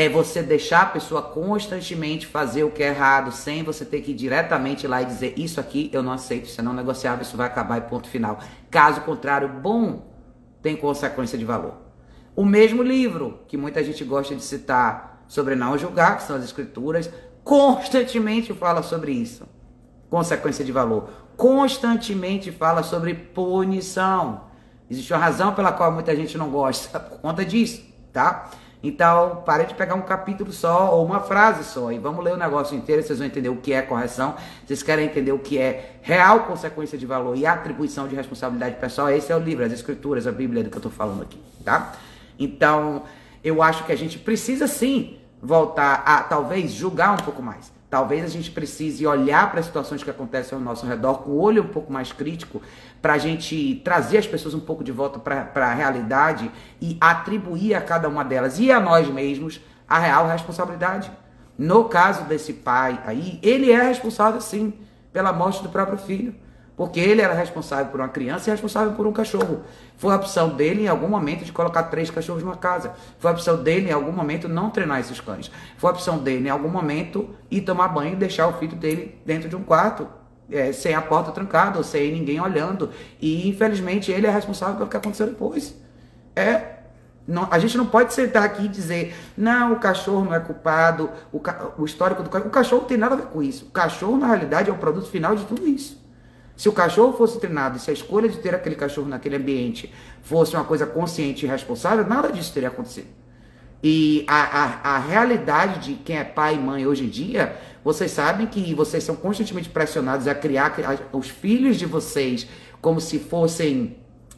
é 0.00 0.08
você 0.08 0.42
deixar 0.42 0.80
a 0.80 0.86
pessoa 0.86 1.20
constantemente 1.20 2.26
fazer 2.26 2.64
o 2.64 2.70
que 2.70 2.82
é 2.82 2.88
errado, 2.88 3.30
sem 3.30 3.62
você 3.62 3.84
ter 3.84 4.00
que 4.00 4.12
ir 4.12 4.14
diretamente 4.14 4.86
lá 4.86 5.02
e 5.02 5.04
dizer 5.04 5.34
isso 5.36 5.60
aqui 5.60 5.90
eu 5.92 6.02
não 6.02 6.12
aceito, 6.12 6.46
isso 6.46 6.58
é 6.58 6.64
não 6.64 6.72
negociável, 6.72 7.20
isso 7.20 7.36
vai 7.36 7.46
acabar 7.46 7.76
e 7.76 7.82
ponto 7.82 8.08
final. 8.08 8.38
Caso 8.70 9.02
contrário, 9.02 9.46
bom, 9.46 10.10
tem 10.62 10.74
consequência 10.74 11.36
de 11.36 11.44
valor. 11.44 11.74
O 12.34 12.46
mesmo 12.46 12.82
livro 12.82 13.40
que 13.46 13.58
muita 13.58 13.84
gente 13.84 14.02
gosta 14.02 14.34
de 14.34 14.42
citar 14.42 15.22
sobre 15.28 15.54
não 15.54 15.76
julgar, 15.76 16.16
que 16.16 16.22
são 16.22 16.36
as 16.36 16.44
escrituras, 16.44 17.10
constantemente 17.44 18.54
fala 18.54 18.82
sobre 18.82 19.12
isso. 19.12 19.46
Consequência 20.08 20.64
de 20.64 20.72
valor. 20.72 21.10
Constantemente 21.36 22.50
fala 22.50 22.82
sobre 22.82 23.12
punição. 23.12 24.44
Existe 24.88 25.12
uma 25.12 25.18
razão 25.18 25.52
pela 25.52 25.72
qual 25.72 25.92
muita 25.92 26.16
gente 26.16 26.38
não 26.38 26.48
gosta 26.48 26.98
por 26.98 27.18
conta 27.18 27.44
disso, 27.44 27.84
tá? 28.14 28.50
Então, 28.82 29.42
pare 29.44 29.64
de 29.64 29.74
pegar 29.74 29.94
um 29.94 30.00
capítulo 30.00 30.52
só 30.52 30.94
ou 30.94 31.04
uma 31.04 31.20
frase 31.20 31.64
só 31.64 31.92
e 31.92 31.98
vamos 31.98 32.24
ler 32.24 32.32
o 32.32 32.36
negócio 32.36 32.74
inteiro, 32.76 33.02
vocês 33.02 33.18
vão 33.18 33.26
entender 33.26 33.50
o 33.50 33.56
que 33.56 33.74
é 33.74 33.82
correção. 33.82 34.34
Vocês 34.66 34.82
querem 34.82 35.04
entender 35.04 35.32
o 35.32 35.38
que 35.38 35.58
é 35.58 35.96
real 36.00 36.44
consequência 36.44 36.96
de 36.96 37.04
valor 37.04 37.36
e 37.36 37.44
atribuição 37.44 38.08
de 38.08 38.16
responsabilidade 38.16 38.76
pessoal, 38.76 39.10
esse 39.10 39.30
é 39.30 39.36
o 39.36 39.38
livro, 39.38 39.64
as 39.64 39.72
escrituras, 39.72 40.26
a 40.26 40.32
Bíblia 40.32 40.64
do 40.64 40.70
que 40.70 40.76
eu 40.76 40.80
estou 40.80 40.92
falando 40.92 41.22
aqui, 41.22 41.38
tá? 41.62 41.92
Então, 42.38 43.02
eu 43.44 43.62
acho 43.62 43.84
que 43.84 43.92
a 43.92 43.96
gente 43.96 44.18
precisa 44.18 44.66
sim 44.66 45.18
voltar 45.42 46.02
a 46.06 46.22
talvez 46.22 46.72
julgar 46.72 47.12
um 47.12 47.22
pouco 47.22 47.42
mais. 47.42 47.79
Talvez 47.90 48.24
a 48.24 48.28
gente 48.28 48.52
precise 48.52 49.04
olhar 49.04 49.50
para 49.50 49.58
as 49.58 49.66
situações 49.66 50.04
que 50.04 50.08
acontecem 50.08 50.56
ao 50.56 50.62
nosso 50.62 50.86
redor 50.86 51.24
com 51.24 51.32
o 51.32 51.40
olho 51.40 51.64
um 51.64 51.68
pouco 51.68 51.92
mais 51.92 52.12
crítico, 52.12 52.62
para 53.02 53.14
a 53.14 53.18
gente 53.18 53.82
trazer 53.84 54.18
as 54.18 54.28
pessoas 54.28 54.54
um 54.54 54.60
pouco 54.60 54.84
de 54.84 54.92
volta 54.92 55.18
para 55.18 55.66
a 55.66 55.74
realidade 55.74 56.48
e 56.80 56.96
atribuir 57.00 57.74
a 57.74 57.80
cada 57.80 58.08
uma 58.08 58.24
delas 58.24 58.60
e 58.60 58.70
a 58.70 58.78
nós 58.78 59.08
mesmos 59.08 59.60
a 59.88 59.98
real 59.98 60.28
responsabilidade. 60.28 61.10
No 61.58 61.86
caso 61.86 62.24
desse 62.24 62.52
pai 62.52 63.02
aí, 63.04 63.40
ele 63.42 63.72
é 63.72 63.82
responsável 63.82 64.40
sim 64.40 64.72
pela 65.12 65.32
morte 65.32 65.60
do 65.60 65.68
próprio 65.68 65.98
filho. 65.98 66.34
Porque 66.80 66.98
ele 66.98 67.20
era 67.20 67.34
responsável 67.34 67.92
por 67.92 68.00
uma 68.00 68.08
criança 68.08 68.48
e 68.48 68.50
responsável 68.52 68.94
por 68.94 69.06
um 69.06 69.12
cachorro. 69.12 69.60
Foi 69.98 70.14
a 70.14 70.16
opção 70.16 70.48
dele 70.48 70.84
em 70.84 70.88
algum 70.88 71.08
momento 71.08 71.44
de 71.44 71.52
colocar 71.52 71.82
três 71.82 72.08
cachorros 72.10 72.42
numa 72.42 72.56
casa. 72.56 72.94
Foi 73.18 73.30
a 73.30 73.34
opção 73.34 73.62
dele 73.62 73.90
em 73.90 73.92
algum 73.92 74.10
momento 74.10 74.48
não 74.48 74.70
treinar 74.70 74.98
esses 74.98 75.20
cães. 75.20 75.50
Foi 75.76 75.90
a 75.90 75.92
opção 75.92 76.16
dele 76.16 76.48
em 76.48 76.50
algum 76.50 76.70
momento 76.70 77.28
ir 77.50 77.60
tomar 77.60 77.88
banho 77.88 78.14
e 78.14 78.16
deixar 78.16 78.46
o 78.46 78.54
filho 78.54 78.74
dele 78.76 79.20
dentro 79.26 79.46
de 79.46 79.54
um 79.54 79.62
quarto. 79.62 80.08
É, 80.50 80.72
sem 80.72 80.94
a 80.94 81.02
porta 81.02 81.30
trancada, 81.32 81.76
ou 81.76 81.84
sem 81.84 82.12
ninguém 82.12 82.40
olhando. 82.40 82.88
E 83.20 83.46
infelizmente 83.46 84.10
ele 84.10 84.26
é 84.26 84.30
responsável 84.30 84.76
pelo 84.76 84.88
que 84.88 84.96
aconteceu 84.96 85.26
depois. 85.26 85.76
É 86.34 86.76
não, 87.28 87.46
a 87.50 87.58
gente 87.58 87.76
não 87.76 87.84
pode 87.84 88.14
sentar 88.14 88.42
aqui 88.42 88.64
e 88.64 88.68
dizer, 88.68 89.14
não, 89.36 89.74
o 89.74 89.76
cachorro 89.78 90.24
não 90.24 90.34
é 90.34 90.40
culpado, 90.40 91.10
o, 91.30 91.42
o 91.76 91.84
histórico 91.84 92.22
do 92.22 92.30
cachorro. 92.30 92.48
O 92.48 92.52
cachorro 92.52 92.80
não 92.80 92.88
tem 92.88 92.96
nada 92.96 93.16
a 93.16 93.18
ver 93.18 93.26
com 93.26 93.42
isso. 93.42 93.66
O 93.66 93.70
cachorro, 93.70 94.16
na 94.16 94.28
realidade, 94.28 94.70
é 94.70 94.72
o 94.72 94.78
produto 94.78 95.10
final 95.10 95.36
de 95.36 95.44
tudo 95.44 95.68
isso. 95.68 95.99
Se 96.60 96.68
o 96.68 96.72
cachorro 96.72 97.14
fosse 97.14 97.40
treinado, 97.40 97.78
se 97.78 97.88
a 97.88 97.94
escolha 97.94 98.28
de 98.28 98.36
ter 98.36 98.54
aquele 98.54 98.74
cachorro 98.74 99.08
naquele 99.08 99.36
ambiente 99.36 99.90
fosse 100.20 100.54
uma 100.54 100.62
coisa 100.62 100.84
consciente 100.84 101.46
e 101.46 101.48
responsável, 101.48 102.06
nada 102.06 102.30
disso 102.30 102.52
teria 102.52 102.68
acontecido. 102.68 103.06
E 103.82 104.26
a, 104.28 104.42
a, 104.42 104.96
a 104.96 104.98
realidade 104.98 105.80
de 105.80 105.94
quem 105.94 106.18
é 106.18 106.22
pai 106.22 106.56
e 106.56 106.58
mãe 106.58 106.86
hoje 106.86 107.04
em 107.04 107.08
dia, 107.08 107.56
vocês 107.82 108.10
sabem 108.10 108.46
que 108.46 108.74
vocês 108.74 109.02
são 109.02 109.16
constantemente 109.16 109.70
pressionados 109.70 110.28
a 110.28 110.34
criar 110.34 110.74
os 111.14 111.30
filhos 111.30 111.78
de 111.78 111.86
vocês 111.86 112.46
como 112.82 113.00
se 113.00 113.18
fossem 113.18 113.96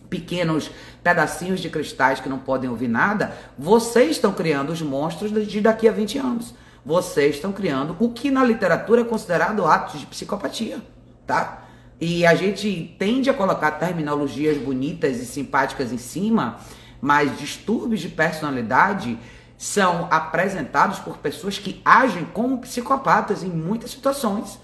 pequenos 0.09 0.71
pedacinhos 1.03 1.59
de 1.59 1.69
cristais 1.71 2.21
que 2.21 2.29
não 2.29 2.39
podem 2.39 2.71
ouvir 2.71 2.87
nada, 2.87 3.33
vocês 3.59 4.13
estão 4.13 4.33
criando 4.33 4.71
os 4.71 4.81
monstros 4.81 5.33
de 5.49 5.61
daqui 5.61 5.89
a 5.89 5.93
20 5.93 6.19
anos. 6.19 6.55
Vocês 6.87 7.35
estão 7.35 7.51
criando 7.51 7.97
o 7.99 8.13
que 8.13 8.31
na 8.31 8.45
literatura 8.45 9.01
é 9.01 9.05
considerado 9.05 9.67
atos 9.67 9.99
de 9.99 10.07
psicopatia, 10.07 10.81
tá? 11.27 11.62
E 12.05 12.27
a 12.27 12.35
gente 12.35 12.97
tende 12.99 13.31
a 13.31 13.33
colocar 13.33 13.71
terminologias 13.71 14.59
bonitas 14.59 15.19
e 15.19 15.25
simpáticas 15.25 15.93
em 15.93 15.99
cima, 15.99 16.59
mas 17.01 17.39
distúrbios 17.39 18.01
de 18.01 18.09
personalidade 18.09 19.17
são 19.57 20.09
apresentados 20.11 20.99
por 20.99 21.19
pessoas 21.19 21.61
que 21.61 21.81
agem 21.85 22.25
como 22.25 22.59
psicopatas 22.59 23.45
em 23.45 23.51
muitas 23.51 23.93
situações. 23.93 24.59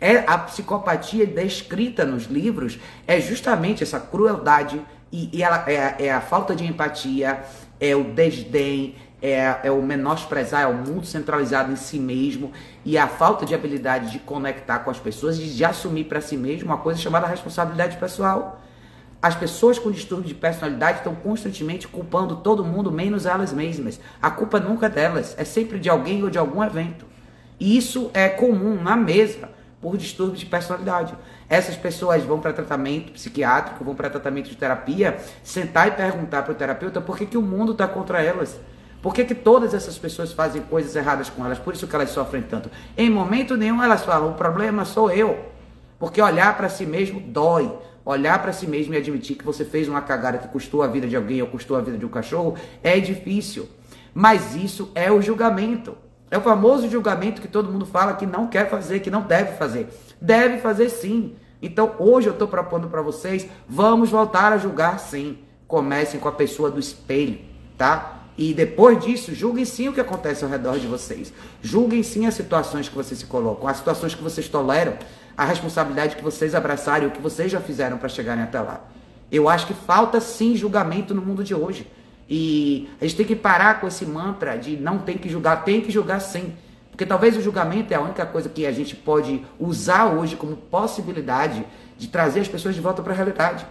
É 0.00 0.18
a 0.28 0.38
psicopatia 0.38 1.26
descrita 1.26 2.04
nos 2.04 2.26
livros 2.26 2.78
é 3.04 3.20
justamente 3.20 3.82
essa 3.82 3.98
crueldade 3.98 4.80
e, 5.10 5.28
e 5.36 5.42
ela 5.42 5.64
é, 5.66 5.96
é 6.06 6.12
a 6.12 6.20
falta 6.20 6.54
de 6.54 6.64
empatia, 6.64 7.42
é 7.80 7.96
o 7.96 8.04
desdém, 8.14 8.94
é, 9.30 9.60
é 9.64 9.70
o 9.70 9.82
menosprezar, 9.82 10.62
é 10.62 10.66
o 10.66 10.74
mundo 10.74 11.04
centralizado 11.04 11.72
em 11.72 11.76
si 11.76 11.98
mesmo 11.98 12.52
e 12.84 12.96
a 12.96 13.08
falta 13.08 13.44
de 13.44 13.54
habilidade 13.54 14.12
de 14.12 14.18
conectar 14.20 14.80
com 14.80 14.90
as 14.90 14.98
pessoas 14.98 15.38
e 15.38 15.44
de 15.44 15.64
assumir 15.64 16.04
para 16.04 16.20
si 16.20 16.36
mesmo 16.36 16.66
uma 16.66 16.78
coisa 16.78 17.00
chamada 17.00 17.26
responsabilidade 17.26 17.96
pessoal. 17.96 18.60
As 19.20 19.34
pessoas 19.34 19.78
com 19.78 19.90
distúrbio 19.90 20.28
de 20.28 20.34
personalidade 20.34 20.98
estão 20.98 21.14
constantemente 21.14 21.88
culpando 21.88 22.36
todo 22.36 22.64
mundo, 22.64 22.92
menos 22.92 23.26
elas 23.26 23.52
mesmas. 23.52 23.98
A 24.22 24.30
culpa 24.30 24.60
nunca 24.60 24.86
é 24.86 24.90
delas, 24.90 25.34
é 25.36 25.44
sempre 25.44 25.80
de 25.80 25.88
alguém 25.88 26.22
ou 26.22 26.30
de 26.30 26.38
algum 26.38 26.62
evento. 26.62 27.06
E 27.58 27.76
isso 27.76 28.10
é 28.14 28.28
comum 28.28 28.80
na 28.80 28.94
mesa 28.94 29.48
por 29.80 29.96
distúrbio 29.96 30.36
de 30.36 30.46
personalidade. 30.46 31.14
Essas 31.48 31.76
pessoas 31.76 32.22
vão 32.22 32.38
para 32.38 32.52
tratamento 32.52 33.12
psiquiátrico, 33.12 33.82
vão 33.82 33.94
para 33.94 34.10
tratamento 34.10 34.48
de 34.48 34.56
terapia, 34.56 35.16
sentar 35.42 35.88
e 35.88 35.90
perguntar 35.92 36.42
para 36.42 36.52
o 36.52 36.54
terapeuta 36.54 37.00
por 37.00 37.16
que, 37.16 37.26
que 37.26 37.36
o 37.36 37.42
mundo 37.42 37.72
está 37.72 37.88
contra 37.88 38.22
elas. 38.22 38.60
Por 39.02 39.14
que, 39.14 39.24
que 39.24 39.34
todas 39.34 39.74
essas 39.74 39.98
pessoas 39.98 40.32
fazem 40.32 40.62
coisas 40.62 40.96
erradas 40.96 41.30
com 41.30 41.44
elas? 41.44 41.58
Por 41.58 41.74
isso 41.74 41.86
que 41.86 41.94
elas 41.94 42.10
sofrem 42.10 42.42
tanto. 42.42 42.70
Em 42.96 43.08
momento 43.08 43.56
nenhum 43.56 43.82
elas 43.82 44.04
falam, 44.04 44.30
o 44.30 44.34
problema 44.34 44.84
sou 44.84 45.10
eu. 45.10 45.38
Porque 45.98 46.20
olhar 46.20 46.56
para 46.56 46.68
si 46.68 46.84
mesmo 46.84 47.20
dói. 47.20 47.72
Olhar 48.04 48.40
para 48.40 48.52
si 48.52 48.66
mesmo 48.66 48.94
e 48.94 48.96
admitir 48.96 49.36
que 49.36 49.44
você 49.44 49.64
fez 49.64 49.88
uma 49.88 50.00
cagada 50.00 50.38
que 50.38 50.48
custou 50.48 50.82
a 50.82 50.86
vida 50.86 51.08
de 51.08 51.16
alguém 51.16 51.42
ou 51.42 51.48
custou 51.48 51.76
a 51.76 51.80
vida 51.80 51.98
de 51.98 52.06
um 52.06 52.08
cachorro 52.08 52.54
é 52.82 53.00
difícil. 53.00 53.68
Mas 54.14 54.54
isso 54.54 54.90
é 54.94 55.10
o 55.10 55.20
julgamento. 55.20 55.96
É 56.30 56.38
o 56.38 56.40
famoso 56.40 56.88
julgamento 56.88 57.40
que 57.40 57.48
todo 57.48 57.70
mundo 57.70 57.84
fala 57.86 58.14
que 58.14 58.26
não 58.26 58.46
quer 58.46 58.68
fazer, 58.68 59.00
que 59.00 59.10
não 59.10 59.22
deve 59.22 59.56
fazer. 59.56 59.88
Deve 60.20 60.58
fazer 60.58 60.88
sim. 60.88 61.34
Então 61.60 61.94
hoje 61.98 62.28
eu 62.28 62.32
estou 62.32 62.48
propondo 62.48 62.88
para 62.88 63.02
vocês, 63.02 63.46
vamos 63.68 64.10
voltar 64.10 64.52
a 64.52 64.58
julgar 64.58 64.98
sim. 64.98 65.38
Comecem 65.66 66.20
com 66.20 66.28
a 66.28 66.32
pessoa 66.32 66.70
do 66.70 66.78
espelho, 66.78 67.40
tá? 67.76 68.15
E 68.38 68.52
depois 68.52 69.02
disso, 69.02 69.34
julguem 69.34 69.64
sim 69.64 69.88
o 69.88 69.92
que 69.92 70.00
acontece 70.00 70.44
ao 70.44 70.50
redor 70.50 70.78
de 70.78 70.86
vocês. 70.86 71.32
Julguem 71.62 72.02
sim 72.02 72.26
as 72.26 72.34
situações 72.34 72.88
que 72.88 72.94
vocês 72.94 73.20
se 73.20 73.26
colocam, 73.26 73.66
as 73.66 73.78
situações 73.78 74.14
que 74.14 74.22
vocês 74.22 74.48
toleram, 74.48 74.94
a 75.36 75.44
responsabilidade 75.44 76.16
que 76.16 76.22
vocês 76.22 76.54
abraçarem, 76.54 77.08
o 77.08 77.10
que 77.10 77.20
vocês 77.20 77.50
já 77.50 77.60
fizeram 77.60 77.96
para 77.96 78.08
chegarem 78.08 78.44
até 78.44 78.60
lá. 78.60 78.84
Eu 79.32 79.48
acho 79.48 79.66
que 79.66 79.74
falta 79.74 80.20
sim 80.20 80.54
julgamento 80.54 81.14
no 81.14 81.22
mundo 81.22 81.42
de 81.42 81.54
hoje. 81.54 81.86
E 82.28 82.88
a 83.00 83.04
gente 83.04 83.16
tem 83.16 83.26
que 83.26 83.36
parar 83.36 83.80
com 83.80 83.86
esse 83.86 84.04
mantra 84.04 84.56
de 84.56 84.76
não 84.76 84.98
tem 84.98 85.16
que 85.16 85.28
julgar, 85.28 85.64
tem 85.64 85.80
que 85.80 85.90
julgar 85.90 86.20
sim. 86.20 86.54
Porque 86.90 87.06
talvez 87.06 87.36
o 87.36 87.42
julgamento 87.42 87.92
é 87.92 87.96
a 87.96 88.00
única 88.00 88.24
coisa 88.26 88.48
que 88.48 88.66
a 88.66 88.72
gente 88.72 88.96
pode 88.96 89.44
usar 89.58 90.06
hoje 90.06 90.36
como 90.36 90.56
possibilidade 90.56 91.64
de 91.96 92.08
trazer 92.08 92.40
as 92.40 92.48
pessoas 92.48 92.74
de 92.74 92.80
volta 92.80 93.02
para 93.02 93.12
a 93.12 93.16
realidade. 93.16 93.66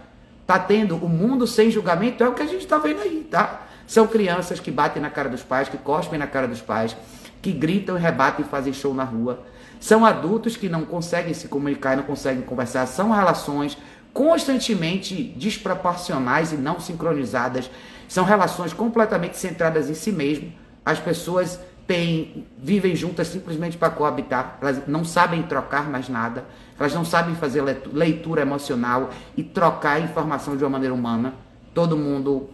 Tá 0.45 0.60
tendo 0.60 0.95
o 0.95 1.10
mundo 1.10 1.48
sem 1.48 1.72
julgamento 1.72 2.24
é 2.24 2.29
o 2.29 2.34
que 2.34 2.43
a 2.43 2.45
gente 2.45 2.62
está 2.62 2.77
vendo 2.77 3.01
aí, 3.01 3.27
tá? 3.29 3.64
São 3.88 4.08
crianças 4.08 4.60
que 4.60 4.72
batem 4.72 5.01
na 5.01 5.10
cara 5.10 5.30
dos 5.30 5.44
pais, 5.44 5.70
que 5.70 5.77
cospem 5.77 6.18
na 6.18 6.27
cara 6.27 6.48
dos 6.48 6.62
pais, 6.62 6.96
que 7.42 7.51
gritam, 7.51 7.96
rebatem 7.96 8.46
e 8.46 8.50
fazem 8.50 8.74
show 8.74 8.94
na 8.94 9.04
rua. 9.04 9.44
São 9.80 10.04
adultos 10.06 10.58
que 10.58 10.68
não 10.68 10.84
conseguem 10.86 11.34
se 11.34 11.48
comunicar 11.48 11.96
não 11.96 12.04
conseguem 12.04 12.42
conversar. 12.42 12.88
São 12.88 13.12
relações 13.12 13.77
constantemente 14.13 15.13
desproporcionais 15.36 16.51
e 16.54 16.56
não 16.56 16.80
sincronizadas. 16.80 17.70
São 18.08 18.24
relações 18.24 18.74
completamente 18.74 19.38
centradas 19.38 19.89
em 19.89 19.94
si 19.94 20.12
mesmo. 20.12 20.51
As 20.84 21.00
pessoas 21.00 21.60
têm, 21.86 22.48
vivem 22.58 22.96
juntas 22.96 23.27
simplesmente 23.27 23.77
para 23.77 23.89
coabitar. 23.89 24.58
Elas 24.62 24.88
não 24.88 25.04
sabem 25.04 25.44
trocar 25.44 25.89
mais 25.89 26.10
nada. 26.10 26.46
Elas 26.80 26.94
não 26.94 27.06
sabem 27.06 27.36
fazer 27.36 27.62
leitura 27.94 28.42
emocional 28.42 29.10
e 29.36 29.44
trocar 29.44 30.01
informação 30.01 30.56
de 30.56 30.63
uma 30.63 30.70
maneira 30.70 30.94
humana. 30.94 31.34
Todo 31.74 31.98
mundo 31.98 32.50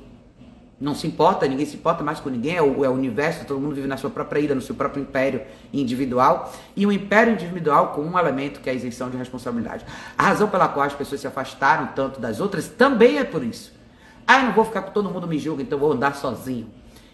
não 0.81 0.95
se 0.95 1.05
importa, 1.05 1.47
ninguém 1.47 1.67
se 1.67 1.75
importa 1.75 2.03
mais 2.03 2.19
com 2.19 2.27
ninguém, 2.27 2.55
é 2.55 2.61
o, 2.61 2.83
é 2.83 2.89
o, 2.89 2.93
universo, 2.93 3.45
todo 3.45 3.59
mundo 3.59 3.75
vive 3.75 3.87
na 3.87 3.97
sua 3.97 4.09
própria 4.09 4.39
ida, 4.39 4.55
no 4.55 4.61
seu 4.61 4.73
próprio 4.73 5.03
império 5.03 5.43
individual, 5.71 6.51
e 6.75 6.87
um 6.87 6.91
império 6.91 7.33
individual 7.33 7.89
com 7.89 8.01
um 8.01 8.17
elemento 8.17 8.59
que 8.59 8.67
é 8.67 8.73
a 8.73 8.75
isenção 8.75 9.07
de 9.07 9.15
responsabilidade. 9.15 9.85
A 10.17 10.23
razão 10.23 10.49
pela 10.49 10.67
qual 10.67 10.87
as 10.87 10.93
pessoas 10.93 11.21
se 11.21 11.27
afastaram 11.27 11.89
tanto 11.95 12.19
das 12.19 12.39
outras 12.39 12.67
também 12.67 13.19
é 13.19 13.23
por 13.23 13.43
isso. 13.43 13.71
Ah, 14.25 14.39
eu 14.39 14.45
não 14.45 14.53
vou 14.53 14.65
ficar 14.65 14.81
com 14.81 14.91
todo 14.91 15.07
mundo 15.07 15.27
me 15.27 15.37
julga, 15.37 15.61
então 15.61 15.77
vou 15.77 15.91
andar 15.91 16.15
sozinho. 16.15 16.67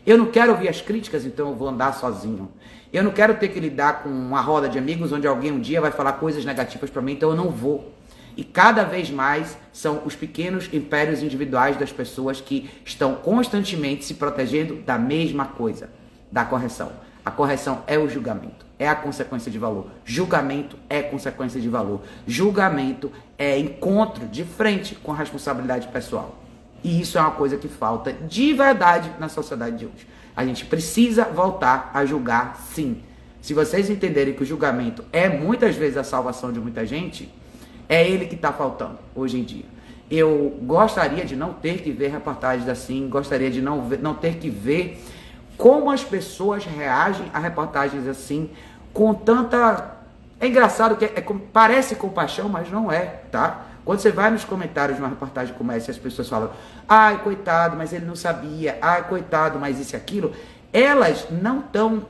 Eu 0.06 0.18
não 0.18 0.28
quero 0.28 0.54
ouvir 0.54 0.70
as 0.70 0.80
críticas, 0.80 1.26
então 1.26 1.50
eu 1.50 1.56
vou 1.56 1.68
andar 1.68 1.94
sozinho. 1.94 2.50
Eu 2.94 3.04
não 3.04 3.12
quero 3.12 3.36
ter 3.36 3.50
que 3.50 3.60
lidar 3.60 4.02
com 4.02 4.08
uma 4.08 4.40
roda 4.40 4.70
de 4.70 4.78
amigos 4.78 5.12
onde 5.12 5.28
alguém 5.28 5.52
um 5.52 5.60
dia 5.60 5.82
vai 5.82 5.92
falar 5.92 6.14
coisas 6.14 6.46
negativas 6.46 6.90
para 6.90 7.02
mim, 7.02 7.12
então 7.12 7.32
eu 7.32 7.36
não 7.36 7.50
vou. 7.50 7.97
E 8.38 8.44
cada 8.44 8.84
vez 8.84 9.10
mais 9.10 9.58
são 9.74 10.04
os 10.06 10.16
pequenos 10.16 10.72
impérios 10.72 11.24
individuais 11.24 11.76
das 11.76 11.92
pessoas 11.92 12.40
que 12.40 12.70
estão 12.86 13.16
constantemente 13.16 14.06
se 14.06 14.14
protegendo 14.14 14.76
da 14.76 14.96
mesma 15.00 15.46
coisa, 15.46 15.90
da 16.32 16.46
correção. 16.46 16.92
A 17.26 17.32
correção 17.32 17.84
é 17.88 17.98
o 17.98 18.08
julgamento, 18.08 18.64
é 18.78 18.88
a 18.88 18.96
consequência 18.96 19.52
de 19.52 19.58
valor. 19.58 19.88
Julgamento 20.06 20.78
é 20.88 21.02
consequência 21.02 21.60
de 21.60 21.68
valor. 21.68 22.04
Julgamento 22.28 23.12
é 23.40 23.58
encontro 23.58 24.28
de 24.28 24.44
frente 24.44 24.94
com 24.94 25.12
a 25.12 25.16
responsabilidade 25.16 25.88
pessoal. 25.88 26.38
E 26.84 27.02
isso 27.02 27.18
é 27.18 27.22
uma 27.22 27.32
coisa 27.32 27.58
que 27.58 27.68
falta 27.68 28.14
de 28.14 28.54
verdade 28.54 29.12
na 29.20 29.30
sociedade 29.30 29.78
de 29.78 29.86
hoje. 29.86 30.08
A 30.36 30.46
gente 30.46 30.64
precisa 30.64 31.26
voltar 31.26 31.90
a 31.92 32.06
julgar 32.06 32.56
sim. 32.72 33.02
Se 33.42 33.54
vocês 33.56 33.90
entenderem 33.90 34.36
que 34.36 34.44
o 34.44 34.46
julgamento 34.46 35.04
é 35.12 35.28
muitas 35.28 35.76
vezes 35.76 35.98
a 35.98 36.04
salvação 36.04 36.54
de 36.54 36.60
muita 36.60 36.86
gente, 36.86 37.34
é 37.90 38.08
ele 38.08 38.26
que 38.26 38.36
está 38.36 38.52
faltando 38.52 38.98
hoje 39.16 39.40
em 39.40 39.44
dia. 39.44 39.66
Eu 40.10 40.58
gostaria 40.62 41.26
de 41.26 41.36
não 41.36 41.54
ter 41.54 41.82
que 41.82 41.92
ver 41.92 42.10
reportagens 42.10 42.68
assim, 42.70 43.10
gostaria 43.10 43.50
de 43.50 43.62
não, 43.62 43.88
ver, 43.88 44.00
não 44.00 44.14
ter 44.14 44.36
que 44.36 44.50
ver 44.50 45.04
como 45.58 45.90
as 45.90 46.04
pessoas 46.04 46.66
reagem 46.66 47.30
a 47.34 47.40
reportagens 47.40 48.08
assim, 48.08 48.50
com 48.94 49.14
tanta. 49.14 49.98
É 50.40 50.48
engraçado 50.48 50.96
que 50.96 51.06
é, 51.06 51.14
é, 51.16 51.26
parece 51.52 51.96
compaixão, 51.96 52.48
mas 52.48 52.70
não 52.70 52.92
é, 52.92 53.06
tá? 53.32 53.66
Quando 53.84 54.00
você 54.00 54.12
vai 54.12 54.30
nos 54.30 54.44
comentários 54.44 54.98
de 54.98 55.02
uma 55.02 55.10
reportagem 55.10 55.56
como 55.56 55.72
essa, 55.72 55.90
as 55.90 55.98
pessoas 55.98 56.28
falam, 56.30 56.52
ai, 56.88 57.20
coitado, 57.24 57.76
mas 57.76 57.92
ele 57.94 58.06
não 58.06 58.16
sabia, 58.16 58.78
ai, 58.82 59.08
coitado, 59.08 59.58
mas 59.58 59.80
isso 59.80 59.96
e 59.96 59.98
aquilo, 59.98 60.34
elas 60.72 61.28
não 61.32 61.60
estão 61.60 62.06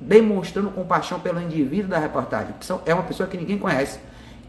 demonstrando 0.00 0.70
compaixão 0.70 1.20
pelo 1.20 1.40
indivíduo 1.40 1.88
da 1.88 1.98
reportagem, 1.98 2.54
são, 2.60 2.80
é 2.86 2.94
uma 2.94 3.02
pessoa 3.02 3.28
que 3.28 3.36
ninguém 3.36 3.58
conhece. 3.58 3.98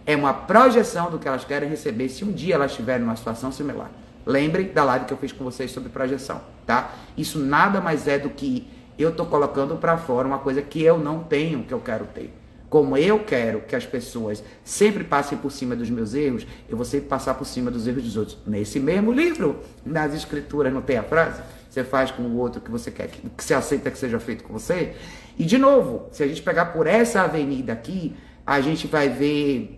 É 0.05 0.15
uma 0.15 0.33
projeção 0.33 1.09
do 1.09 1.17
que 1.17 1.27
elas 1.27 1.43
querem 1.43 1.67
receber 1.67 2.09
se 2.09 2.23
um 2.23 2.31
dia 2.31 2.55
elas 2.55 2.71
estiverem 2.71 3.01
numa 3.01 3.15
situação 3.15 3.51
similar. 3.51 3.89
Lembrem 4.25 4.67
da 4.71 4.83
live 4.83 5.05
que 5.05 5.13
eu 5.13 5.17
fiz 5.17 5.31
com 5.31 5.43
vocês 5.43 5.71
sobre 5.71 5.89
projeção, 5.89 6.41
tá? 6.65 6.91
Isso 7.17 7.39
nada 7.39 7.81
mais 7.81 8.07
é 8.07 8.19
do 8.19 8.29
que 8.29 8.67
eu 8.97 9.09
estou 9.09 9.25
colocando 9.25 9.75
para 9.75 9.97
fora 9.97 10.27
uma 10.27 10.39
coisa 10.39 10.61
que 10.61 10.81
eu 10.81 10.97
não 10.97 11.23
tenho, 11.23 11.63
que 11.63 11.73
eu 11.73 11.79
quero 11.79 12.05
ter. 12.05 12.33
Como 12.69 12.97
eu 12.97 13.19
quero 13.19 13.61
que 13.61 13.75
as 13.75 13.85
pessoas 13.85 14.43
sempre 14.63 15.03
passem 15.03 15.37
por 15.37 15.51
cima 15.51 15.75
dos 15.75 15.89
meus 15.89 16.13
erros, 16.13 16.45
eu 16.67 16.75
vou 16.75 16.85
sempre 16.85 17.07
passar 17.07 17.33
por 17.35 17.45
cima 17.45 17.71
dos 17.71 17.87
erros 17.87 18.03
dos 18.03 18.17
outros. 18.17 18.37
Nesse 18.45 18.79
mesmo 18.79 19.11
livro, 19.11 19.59
nas 19.85 20.13
escrituras, 20.13 20.73
não 20.73 20.81
tem 20.81 20.97
a 20.97 21.03
frase? 21.03 21.41
Você 21.69 21.83
faz 21.83 22.11
com 22.11 22.23
o 22.23 22.37
outro 22.37 22.61
que 22.61 22.71
você 22.71 22.89
quer, 22.89 23.09
que 23.09 23.43
você 23.43 23.53
aceita 23.53 23.91
que 23.91 23.97
seja 23.97 24.19
feito 24.19 24.43
com 24.43 24.53
você. 24.53 24.95
E 25.37 25.43
de 25.43 25.57
novo, 25.57 26.07
se 26.11 26.23
a 26.23 26.27
gente 26.27 26.41
pegar 26.41 26.65
por 26.67 26.87
essa 26.87 27.21
avenida 27.21 27.73
aqui, 27.73 28.15
a 28.45 28.61
gente 28.61 28.87
vai 28.87 29.09
ver 29.09 29.74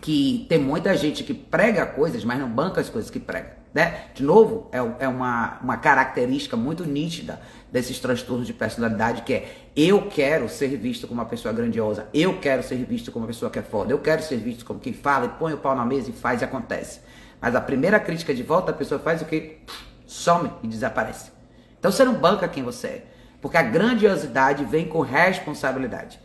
que 0.00 0.46
tem 0.48 0.58
muita 0.58 0.96
gente 0.96 1.22
que 1.24 1.32
prega 1.32 1.86
coisas, 1.86 2.24
mas 2.24 2.38
não 2.38 2.48
banca 2.48 2.80
as 2.80 2.88
coisas 2.88 3.10
que 3.10 3.20
prega. 3.20 3.64
Né? 3.72 4.04
De 4.14 4.22
novo, 4.22 4.68
é, 4.70 4.78
é 5.04 5.08
uma, 5.08 5.58
uma 5.60 5.76
característica 5.76 6.56
muito 6.56 6.84
nítida 6.84 7.40
desses 7.72 7.98
transtornos 7.98 8.46
de 8.46 8.52
personalidade 8.52 9.22
que 9.22 9.34
é 9.34 9.52
eu 9.74 10.06
quero 10.06 10.48
ser 10.48 10.76
visto 10.76 11.08
como 11.08 11.20
uma 11.20 11.26
pessoa 11.26 11.52
grandiosa, 11.52 12.06
eu 12.14 12.38
quero 12.38 12.62
ser 12.62 12.76
visto 12.84 13.10
como 13.10 13.24
uma 13.24 13.26
pessoa 13.26 13.50
que 13.50 13.58
é 13.58 13.62
foda, 13.62 13.92
eu 13.92 13.98
quero 13.98 14.22
ser 14.22 14.36
visto 14.36 14.64
como 14.64 14.78
quem 14.78 14.92
fala 14.92 15.26
e 15.26 15.28
põe 15.30 15.52
o 15.52 15.58
pau 15.58 15.74
na 15.74 15.84
mesa 15.84 16.10
e 16.10 16.12
faz 16.12 16.40
e 16.40 16.44
acontece. 16.44 17.00
Mas 17.40 17.56
a 17.56 17.60
primeira 17.60 17.98
crítica 17.98 18.32
de 18.32 18.44
volta, 18.44 18.70
a 18.70 18.74
pessoa 18.74 19.00
faz 19.00 19.20
o 19.22 19.24
que? 19.24 19.58
Some 20.06 20.52
e 20.62 20.68
desaparece. 20.68 21.32
Então 21.78 21.90
você 21.90 22.04
não 22.04 22.14
banca 22.14 22.46
quem 22.46 22.62
você 22.62 22.86
é. 22.86 23.06
Porque 23.42 23.56
a 23.56 23.62
grandiosidade 23.62 24.64
vem 24.64 24.86
com 24.86 25.00
responsabilidade. 25.00 26.18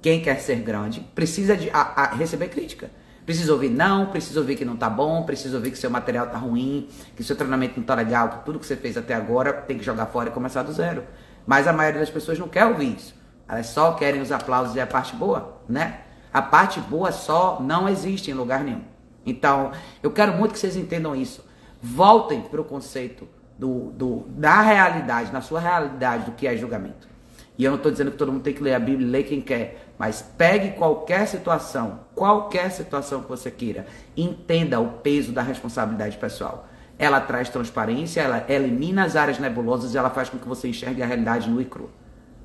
Quem 0.00 0.22
quer 0.22 0.40
ser 0.40 0.60
grande 0.60 1.00
precisa 1.14 1.56
de 1.56 1.68
a, 1.70 2.04
a 2.04 2.14
receber 2.14 2.48
crítica. 2.48 2.88
Precisa 3.24 3.52
ouvir 3.52 3.70
não, 3.70 4.06
precisa 4.06 4.38
ouvir 4.40 4.56
que 4.56 4.64
não 4.64 4.76
tá 4.76 4.90
bom, 4.90 5.22
precisa 5.22 5.56
ouvir 5.56 5.70
que 5.70 5.78
seu 5.78 5.88
material 5.90 6.26
tá 6.26 6.36
ruim, 6.36 6.88
que 7.16 7.24
seu 7.24 7.34
treinamento 7.34 7.78
não 7.78 7.86
tá 7.86 7.94
legal, 7.94 8.28
que 8.28 8.44
tudo 8.44 8.58
que 8.58 8.66
você 8.66 8.76
fez 8.76 8.96
até 8.96 9.14
agora 9.14 9.52
tem 9.52 9.78
que 9.78 9.84
jogar 9.84 10.06
fora 10.06 10.28
e 10.28 10.32
começar 10.32 10.62
do 10.62 10.72
zero. 10.72 11.04
Mas 11.46 11.66
a 11.66 11.72
maioria 11.72 12.00
das 12.00 12.10
pessoas 12.10 12.38
não 12.38 12.48
quer 12.48 12.66
ouvir 12.66 12.96
isso. 12.96 13.14
Elas 13.48 13.66
só 13.68 13.92
querem 13.92 14.20
os 14.20 14.30
aplausos 14.30 14.76
e 14.76 14.80
a 14.80 14.86
parte 14.86 15.16
boa, 15.16 15.60
né? 15.68 16.00
A 16.32 16.42
parte 16.42 16.80
boa 16.80 17.12
só 17.12 17.60
não 17.60 17.88
existe 17.88 18.30
em 18.30 18.34
lugar 18.34 18.62
nenhum. 18.62 18.82
Então, 19.24 19.72
eu 20.02 20.10
quero 20.10 20.32
muito 20.32 20.52
que 20.52 20.58
vocês 20.58 20.76
entendam 20.76 21.14
isso. 21.14 21.44
Voltem 21.80 22.42
para 22.42 22.60
o 22.60 22.64
conceito 22.64 23.28
do, 23.58 23.90
do, 23.92 24.24
da 24.28 24.60
realidade, 24.60 25.32
na 25.32 25.40
sua 25.40 25.60
realidade 25.60 26.24
do 26.24 26.32
que 26.32 26.46
é 26.46 26.56
julgamento. 26.56 27.08
E 27.56 27.64
eu 27.64 27.70
não 27.70 27.76
estou 27.76 27.92
dizendo 27.92 28.10
que 28.10 28.16
todo 28.16 28.32
mundo 28.32 28.42
tem 28.42 28.52
que 28.52 28.62
ler 28.62 28.74
a 28.74 28.80
Bíblia, 28.80 29.08
ler 29.08 29.22
quem 29.22 29.40
quer. 29.40 29.83
Mas 29.98 30.22
pegue 30.36 30.72
qualquer 30.72 31.26
situação, 31.26 32.00
qualquer 32.14 32.70
situação 32.70 33.22
que 33.22 33.28
você 33.28 33.50
queira, 33.50 33.86
entenda 34.16 34.80
o 34.80 34.88
peso 34.98 35.32
da 35.32 35.42
responsabilidade 35.42 36.16
pessoal. 36.16 36.68
Ela 36.98 37.20
traz 37.20 37.48
transparência, 37.48 38.20
ela 38.20 38.44
elimina 38.48 39.04
as 39.04 39.16
áreas 39.16 39.38
nebulosas 39.38 39.94
e 39.94 39.98
ela 39.98 40.10
faz 40.10 40.28
com 40.28 40.38
que 40.38 40.48
você 40.48 40.68
enxergue 40.68 41.02
a 41.02 41.06
realidade 41.06 41.48
no 41.48 41.60
e 41.60 41.64
cru. 41.64 41.90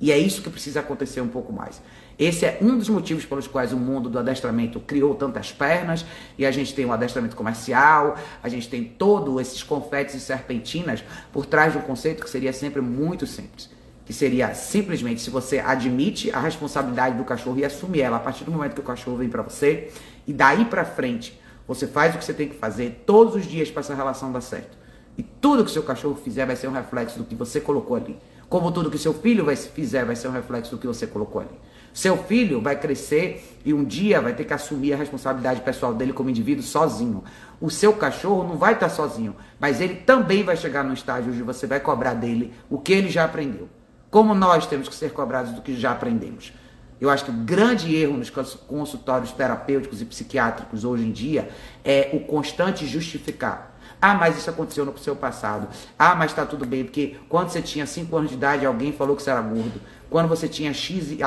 E 0.02 0.12
é 0.12 0.18
isso 0.18 0.42
que 0.42 0.50
precisa 0.50 0.80
acontecer 0.80 1.20
um 1.20 1.28
pouco 1.28 1.52
mais. 1.52 1.82
Esse 2.18 2.46
é 2.46 2.58
um 2.62 2.78
dos 2.78 2.88
motivos 2.88 3.26
pelos 3.26 3.48
quais 3.48 3.74
o 3.74 3.78
mundo 3.78 4.10
do 4.10 4.18
adestramento 4.18 4.80
criou 4.80 5.14
tantas 5.14 5.52
pernas, 5.52 6.06
e 6.38 6.46
a 6.46 6.52
gente 6.52 6.74
tem 6.74 6.86
o 6.86 6.90
um 6.90 6.94
adestramento 6.94 7.36
comercial, 7.36 8.16
a 8.42 8.48
gente 8.48 8.70
tem 8.70 8.84
todos 8.84 9.42
esses 9.42 9.62
confetes 9.62 10.16
e 10.16 10.20
serpentinas 10.20 11.04
por 11.34 11.46
trás 11.46 11.74
de 11.74 11.80
um 11.80 11.82
conceito 11.82 12.24
que 12.24 12.30
seria 12.30 12.54
sempre 12.54 12.82
muito 12.82 13.28
simples 13.28 13.70
que 14.10 14.14
seria 14.14 14.56
simplesmente 14.56 15.22
se 15.22 15.30
você 15.30 15.60
admite 15.60 16.32
a 16.32 16.40
responsabilidade 16.40 17.16
do 17.16 17.24
cachorro 17.24 17.60
e 17.60 17.64
assume 17.64 18.02
ela 18.02 18.18
a 18.18 18.20
partir 18.20 18.44
do 18.44 18.52
momento 18.52 18.74
que 18.74 18.80
o 18.80 18.84
cachorro 18.84 19.18
vem 19.18 19.30
para 19.30 19.44
você 19.44 19.92
e 20.26 20.34
daí 20.34 20.66
para 20.66 20.84
frente 20.84 21.40
você 21.68 21.86
faz 21.86 22.16
o 22.16 22.18
que 22.18 22.26
você 22.26 22.34
tem 22.34 22.50
que 22.50 22.56
fazer 22.56 23.04
todos 23.06 23.36
os 23.36 23.46
dias 23.46 23.70
para 23.70 23.82
essa 23.82 23.94
relação 23.94 24.32
dar 24.32 24.42
certo. 24.42 24.76
E 25.16 25.22
tudo 25.22 25.64
que 25.64 25.70
seu 25.70 25.84
cachorro 25.84 26.16
fizer 26.16 26.48
vai 26.48 26.56
ser 26.56 26.68
um 26.68 26.72
reflexo 26.72 27.20
do 27.20 27.24
que 27.24 27.36
você 27.36 27.62
colocou 27.62 27.98
ali. 27.98 28.18
Como 28.50 28.72
tudo 28.72 28.90
que 28.90 28.98
seu 28.98 29.14
filho 29.14 29.46
vai, 29.46 29.56
fizer 29.56 30.04
vai 30.04 30.16
ser 30.16 30.28
um 30.28 30.32
reflexo 30.32 30.72
do 30.72 30.80
que 30.80 30.88
você 30.88 31.06
colocou 31.06 31.42
ali. 31.42 31.60
Seu 31.94 32.18
filho 32.18 32.60
vai 32.60 32.80
crescer 32.80 33.60
e 33.64 33.76
um 33.76 33.84
dia 33.84 34.20
vai 34.20 34.34
ter 34.34 34.44
que 34.44 34.54
assumir 34.54 34.92
a 34.92 34.98
responsabilidade 34.98 35.62
pessoal 35.62 35.94
dele 35.94 36.14
como 36.14 36.32
indivíduo 36.32 36.64
sozinho. 36.64 37.24
O 37.62 37.70
seu 37.70 37.94
cachorro 37.94 38.44
não 38.44 38.58
vai 38.58 38.74
estar 38.74 38.90
sozinho, 38.90 39.36
mas 39.60 39.80
ele 39.80 39.98
também 39.98 40.42
vai 40.42 40.58
chegar 40.58 40.84
no 40.84 40.96
estágio 40.96 41.32
onde 41.32 41.44
você 41.44 41.68
vai 41.68 41.80
cobrar 41.80 42.16
dele 42.16 42.52
o 42.72 42.80
que 42.80 42.92
ele 42.92 43.12
já 43.12 43.24
aprendeu. 43.24 43.70
Como 44.10 44.34
nós 44.34 44.66
temos 44.66 44.90
que 44.90 44.96
ser 44.96 45.14
cobrados 45.14 45.52
do 45.52 45.62
que 45.62 45.80
já 45.80 45.92
aprendemos. 45.92 46.52
Eu 47.00 47.10
acho 47.10 47.26
que 47.26 47.32
o 47.32 47.34
grande 47.34 47.96
erro 47.96 48.18
nos 48.18 48.30
consultórios 48.30 49.32
terapêuticos 49.32 50.02
e 50.02 50.06
psiquiátricos 50.06 50.84
hoje 50.84 51.06
em 51.06 51.12
dia 51.12 51.50
é 51.86 52.10
o 52.12 52.20
constante 52.22 52.86
justificar. 52.86 53.78
Ah, 54.02 54.16
mas 54.16 54.38
isso 54.38 54.50
aconteceu 54.50 54.86
no 54.86 54.98
seu 54.98 55.16
passado. 55.16 55.68
Ah, 55.98 56.16
mas 56.16 56.32
está 56.32 56.46
tudo 56.46 56.66
bem, 56.66 56.84
porque 56.84 57.18
quando 57.28 57.50
você 57.50 57.62
tinha 57.62 57.86
5 57.86 58.18
anos 58.18 58.30
de 58.30 58.36
idade, 58.36 58.66
alguém 58.66 58.92
falou 58.92 59.16
que 59.16 59.22
você 59.22 59.30
era 59.30 59.42
gordo. 59.42 59.80
Quando 60.10 60.28
você 60.28 60.48
tinha 60.48 60.74
X, 60.74 61.18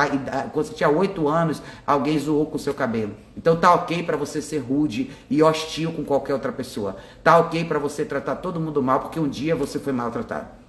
quando 0.52 0.66
você 0.66 0.74
tinha 0.74 0.88
8 0.88 1.28
anos, 1.28 1.62
alguém 1.86 2.18
zoou 2.18 2.46
com 2.46 2.56
o 2.56 2.58
seu 2.58 2.74
cabelo. 2.74 3.14
Então 3.36 3.56
tá 3.56 3.72
ok 3.74 4.02
para 4.02 4.16
você 4.16 4.42
ser 4.42 4.58
rude 4.58 5.10
e 5.30 5.42
hostil 5.42 5.92
com 5.92 6.04
qualquer 6.04 6.34
outra 6.34 6.50
pessoa. 6.50 6.96
Tá 7.22 7.38
ok 7.38 7.64
para 7.64 7.78
você 7.78 8.04
tratar 8.04 8.36
todo 8.36 8.58
mundo 8.58 8.82
mal, 8.82 9.00
porque 9.00 9.20
um 9.20 9.28
dia 9.28 9.54
você 9.54 9.78
foi 9.78 9.92
maltratado. 9.92 10.61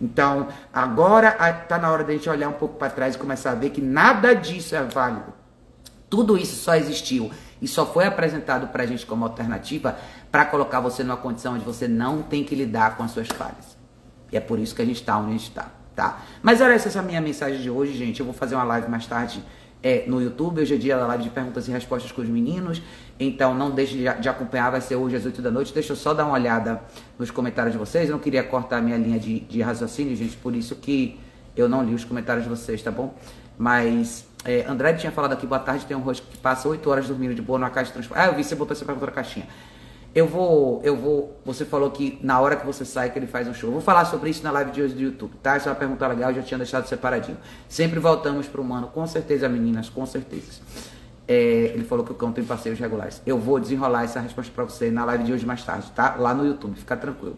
Então, 0.00 0.48
agora 0.72 1.36
está 1.62 1.78
na 1.78 1.90
hora 1.90 2.04
da 2.04 2.12
gente 2.12 2.28
olhar 2.28 2.48
um 2.48 2.54
pouco 2.54 2.76
para 2.76 2.90
trás 2.90 3.14
e 3.14 3.18
começar 3.18 3.52
a 3.52 3.54
ver 3.54 3.70
que 3.70 3.80
nada 3.80 4.34
disso 4.34 4.74
é 4.74 4.82
válido. 4.82 5.32
Tudo 6.08 6.36
isso 6.36 6.56
só 6.56 6.74
existiu 6.74 7.30
e 7.60 7.66
só 7.66 7.86
foi 7.86 8.04
apresentado 8.04 8.68
para 8.68 8.82
a 8.82 8.86
gente 8.86 9.06
como 9.06 9.24
alternativa 9.24 9.96
para 10.30 10.44
colocar 10.44 10.80
você 10.80 11.02
numa 11.02 11.16
condição 11.16 11.54
onde 11.54 11.64
você 11.64 11.88
não 11.88 12.22
tem 12.22 12.44
que 12.44 12.54
lidar 12.54 12.96
com 12.96 13.02
as 13.02 13.10
suas 13.10 13.28
falhas. 13.28 13.76
E 14.30 14.36
é 14.36 14.40
por 14.40 14.58
isso 14.58 14.74
que 14.74 14.82
a 14.82 14.84
gente 14.84 15.00
está 15.00 15.16
onde 15.16 15.30
a 15.30 15.32
gente 15.32 15.48
está, 15.48 15.68
tá? 15.94 16.20
Mas 16.42 16.60
olha 16.60 16.74
essa 16.74 16.96
é 16.96 17.00
a 17.00 17.02
minha 17.02 17.20
mensagem 17.20 17.60
de 17.60 17.70
hoje, 17.70 17.94
gente. 17.94 18.20
Eu 18.20 18.26
vou 18.26 18.34
fazer 18.34 18.54
uma 18.54 18.64
live 18.64 18.88
mais 18.88 19.06
tarde 19.06 19.42
é, 19.82 20.04
no 20.06 20.20
YouTube. 20.20 20.60
Hoje 20.60 20.74
é 20.74 20.78
dia 20.78 20.96
da 20.96 21.06
live 21.06 21.24
de 21.24 21.30
perguntas 21.30 21.68
e 21.68 21.70
respostas 21.70 22.12
com 22.12 22.22
os 22.22 22.28
meninos. 22.28 22.82
Então 23.18 23.54
não 23.54 23.70
deixe 23.70 23.96
de, 23.96 24.28
acompanhar, 24.28 24.70
vai 24.70 24.80
ser 24.80 24.96
hoje 24.96 25.16
às 25.16 25.24
8 25.24 25.40
da 25.40 25.50
noite. 25.50 25.72
Deixa 25.72 25.92
eu 25.92 25.96
só 25.96 26.12
dar 26.12 26.24
uma 26.24 26.34
olhada 26.34 26.82
nos 27.18 27.30
comentários 27.30 27.72
de 27.72 27.78
vocês. 27.78 28.08
Eu 28.08 28.14
não 28.14 28.20
queria 28.20 28.42
cortar 28.42 28.78
a 28.78 28.80
minha 28.80 28.96
linha 28.96 29.18
de, 29.18 29.40
de 29.40 29.62
raciocínio, 29.62 30.14
gente, 30.14 30.36
por 30.36 30.54
isso 30.54 30.76
que 30.76 31.18
eu 31.56 31.68
não 31.68 31.82
li 31.82 31.94
os 31.94 32.04
comentários 32.04 32.44
de 32.44 32.50
vocês, 32.50 32.82
tá 32.82 32.90
bom? 32.90 33.14
Mas 33.58 34.26
é, 34.44 34.66
André 34.68 34.92
tinha 34.92 35.10
falado 35.10 35.32
aqui, 35.32 35.46
boa 35.46 35.58
tarde, 35.58 35.86
tem 35.86 35.96
um 35.96 36.00
rosto 36.00 36.26
que 36.28 36.36
passa 36.36 36.68
8 36.68 36.88
horas 36.90 37.08
dormindo 37.08 37.34
de 37.34 37.40
boa 37.40 37.58
na 37.58 37.70
caixa 37.70 37.88
de 37.88 37.94
transporte. 37.94 38.20
Ah, 38.20 38.26
eu 38.26 38.34
vi, 38.34 38.44
você 38.44 38.54
botou 38.54 38.74
essa 38.74 38.84
pergunta 38.84 39.06
na 39.06 39.12
caixinha. 39.12 39.46
Eu 40.16 40.26
vou, 40.26 40.80
eu 40.82 40.96
vou. 40.96 41.38
Você 41.44 41.66
falou 41.66 41.90
que 41.90 42.18
na 42.22 42.40
hora 42.40 42.56
que 42.56 42.64
você 42.64 42.86
sai 42.86 43.10
que 43.10 43.18
ele 43.18 43.26
faz 43.26 43.46
um 43.46 43.52
show. 43.52 43.70
Vou 43.70 43.82
falar 43.82 44.06
sobre 44.06 44.30
isso 44.30 44.42
na 44.42 44.50
live 44.50 44.70
de 44.70 44.80
hoje 44.80 44.94
do 44.94 45.02
YouTube, 45.02 45.34
tá? 45.42 45.56
Essa 45.56 45.68
é 45.68 45.72
uma 45.72 45.78
pergunta 45.78 46.08
legal, 46.08 46.30
eu 46.30 46.36
já 46.36 46.42
tinha 46.42 46.56
deixado 46.56 46.86
separadinho. 46.86 47.36
Sempre 47.68 48.00
voltamos 48.00 48.46
pro 48.46 48.62
humano, 48.62 48.86
com 48.86 49.06
certeza, 49.06 49.46
meninas, 49.46 49.90
com 49.90 50.06
certeza. 50.06 50.62
É, 51.28 51.34
ele 51.74 51.84
falou 51.84 52.02
que 52.02 52.12
o 52.12 52.14
cão 52.14 52.32
tem 52.32 52.42
passeios 52.42 52.78
regulares. 52.78 53.20
Eu 53.26 53.38
vou 53.38 53.60
desenrolar 53.60 54.04
essa 54.04 54.18
resposta 54.18 54.50
para 54.54 54.64
você 54.64 54.90
na 54.90 55.04
live 55.04 55.22
de 55.22 55.34
hoje 55.34 55.44
mais 55.44 55.62
tarde, 55.62 55.92
tá? 55.94 56.16
Lá 56.18 56.32
no 56.32 56.46
YouTube, 56.46 56.78
fica 56.78 56.96
tranquilo. 56.96 57.36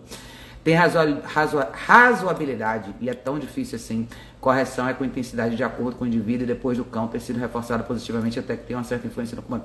Tem 0.63 0.75
razo 0.75 0.99
razo 1.25 1.59
razoabilidade, 1.73 2.95
e 3.01 3.11
é 3.11 3.15
tão 3.15 3.41
difícil 3.41 3.75
assim. 3.75 4.07
Correção 4.41 4.89
é 4.89 4.95
com 4.95 5.05
intensidade 5.05 5.57
de 5.57 5.65
acordo 5.65 5.97
com 5.97 6.05
o 6.05 6.07
indivíduo 6.07 6.45
e 6.45 6.47
depois 6.47 6.79
do 6.79 6.85
cão 6.85 7.09
ter 7.09 7.21
sido 7.21 7.41
reforçado 7.41 7.83
positivamente 7.83 8.39
até 8.39 8.57
que 8.57 8.67
tem 8.67 8.77
uma 8.77 8.85
certa 8.85 9.05
influência 9.09 9.35
no 9.35 9.43
comando. 9.43 9.65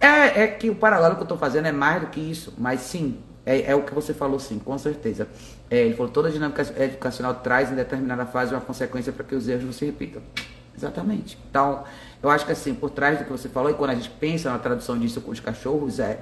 É, 0.00 0.42
é 0.42 0.46
que 0.46 0.68
o 0.68 0.74
paralelo 0.74 1.14
que 1.14 1.20
eu 1.20 1.24
estou 1.24 1.38
fazendo 1.38 1.66
é 1.66 1.72
mais 1.72 2.00
do 2.02 2.08
que 2.08 2.20
isso, 2.20 2.52
mas 2.58 2.80
sim, 2.80 3.18
é, 3.44 3.70
é 3.70 3.74
o 3.74 3.82
que 3.82 3.94
você 3.94 4.12
falou 4.12 4.38
sim, 4.38 4.58
com 4.58 4.76
certeza. 4.76 5.28
É, 5.70 5.78
ele 5.78 5.94
falou, 5.94 6.10
toda 6.10 6.30
dinâmica 6.30 6.62
educacional 6.82 7.34
traz 7.36 7.70
em 7.70 7.74
determinada 7.74 8.26
fase 8.26 8.52
uma 8.54 8.60
consequência 8.60 9.12
para 9.12 9.24
que 9.24 9.34
os 9.34 9.48
erros 9.48 9.64
não 9.64 9.72
se 9.72 9.84
repitam. 9.84 10.22
Exatamente. 10.76 11.38
Então, 11.48 11.84
eu 12.22 12.28
acho 12.28 12.44
que 12.44 12.52
assim, 12.52 12.74
por 12.74 12.90
trás 12.90 13.18
do 13.18 13.24
que 13.24 13.30
você 13.30 13.48
falou, 13.48 13.70
e 13.70 13.74
quando 13.74 13.90
a 13.90 13.94
gente 13.94 14.10
pensa 14.10 14.50
na 14.50 14.58
tradução 14.58 14.98
disso 14.98 15.20
com 15.20 15.30
os 15.30 15.40
cachorros, 15.40 15.98
é 15.98 16.20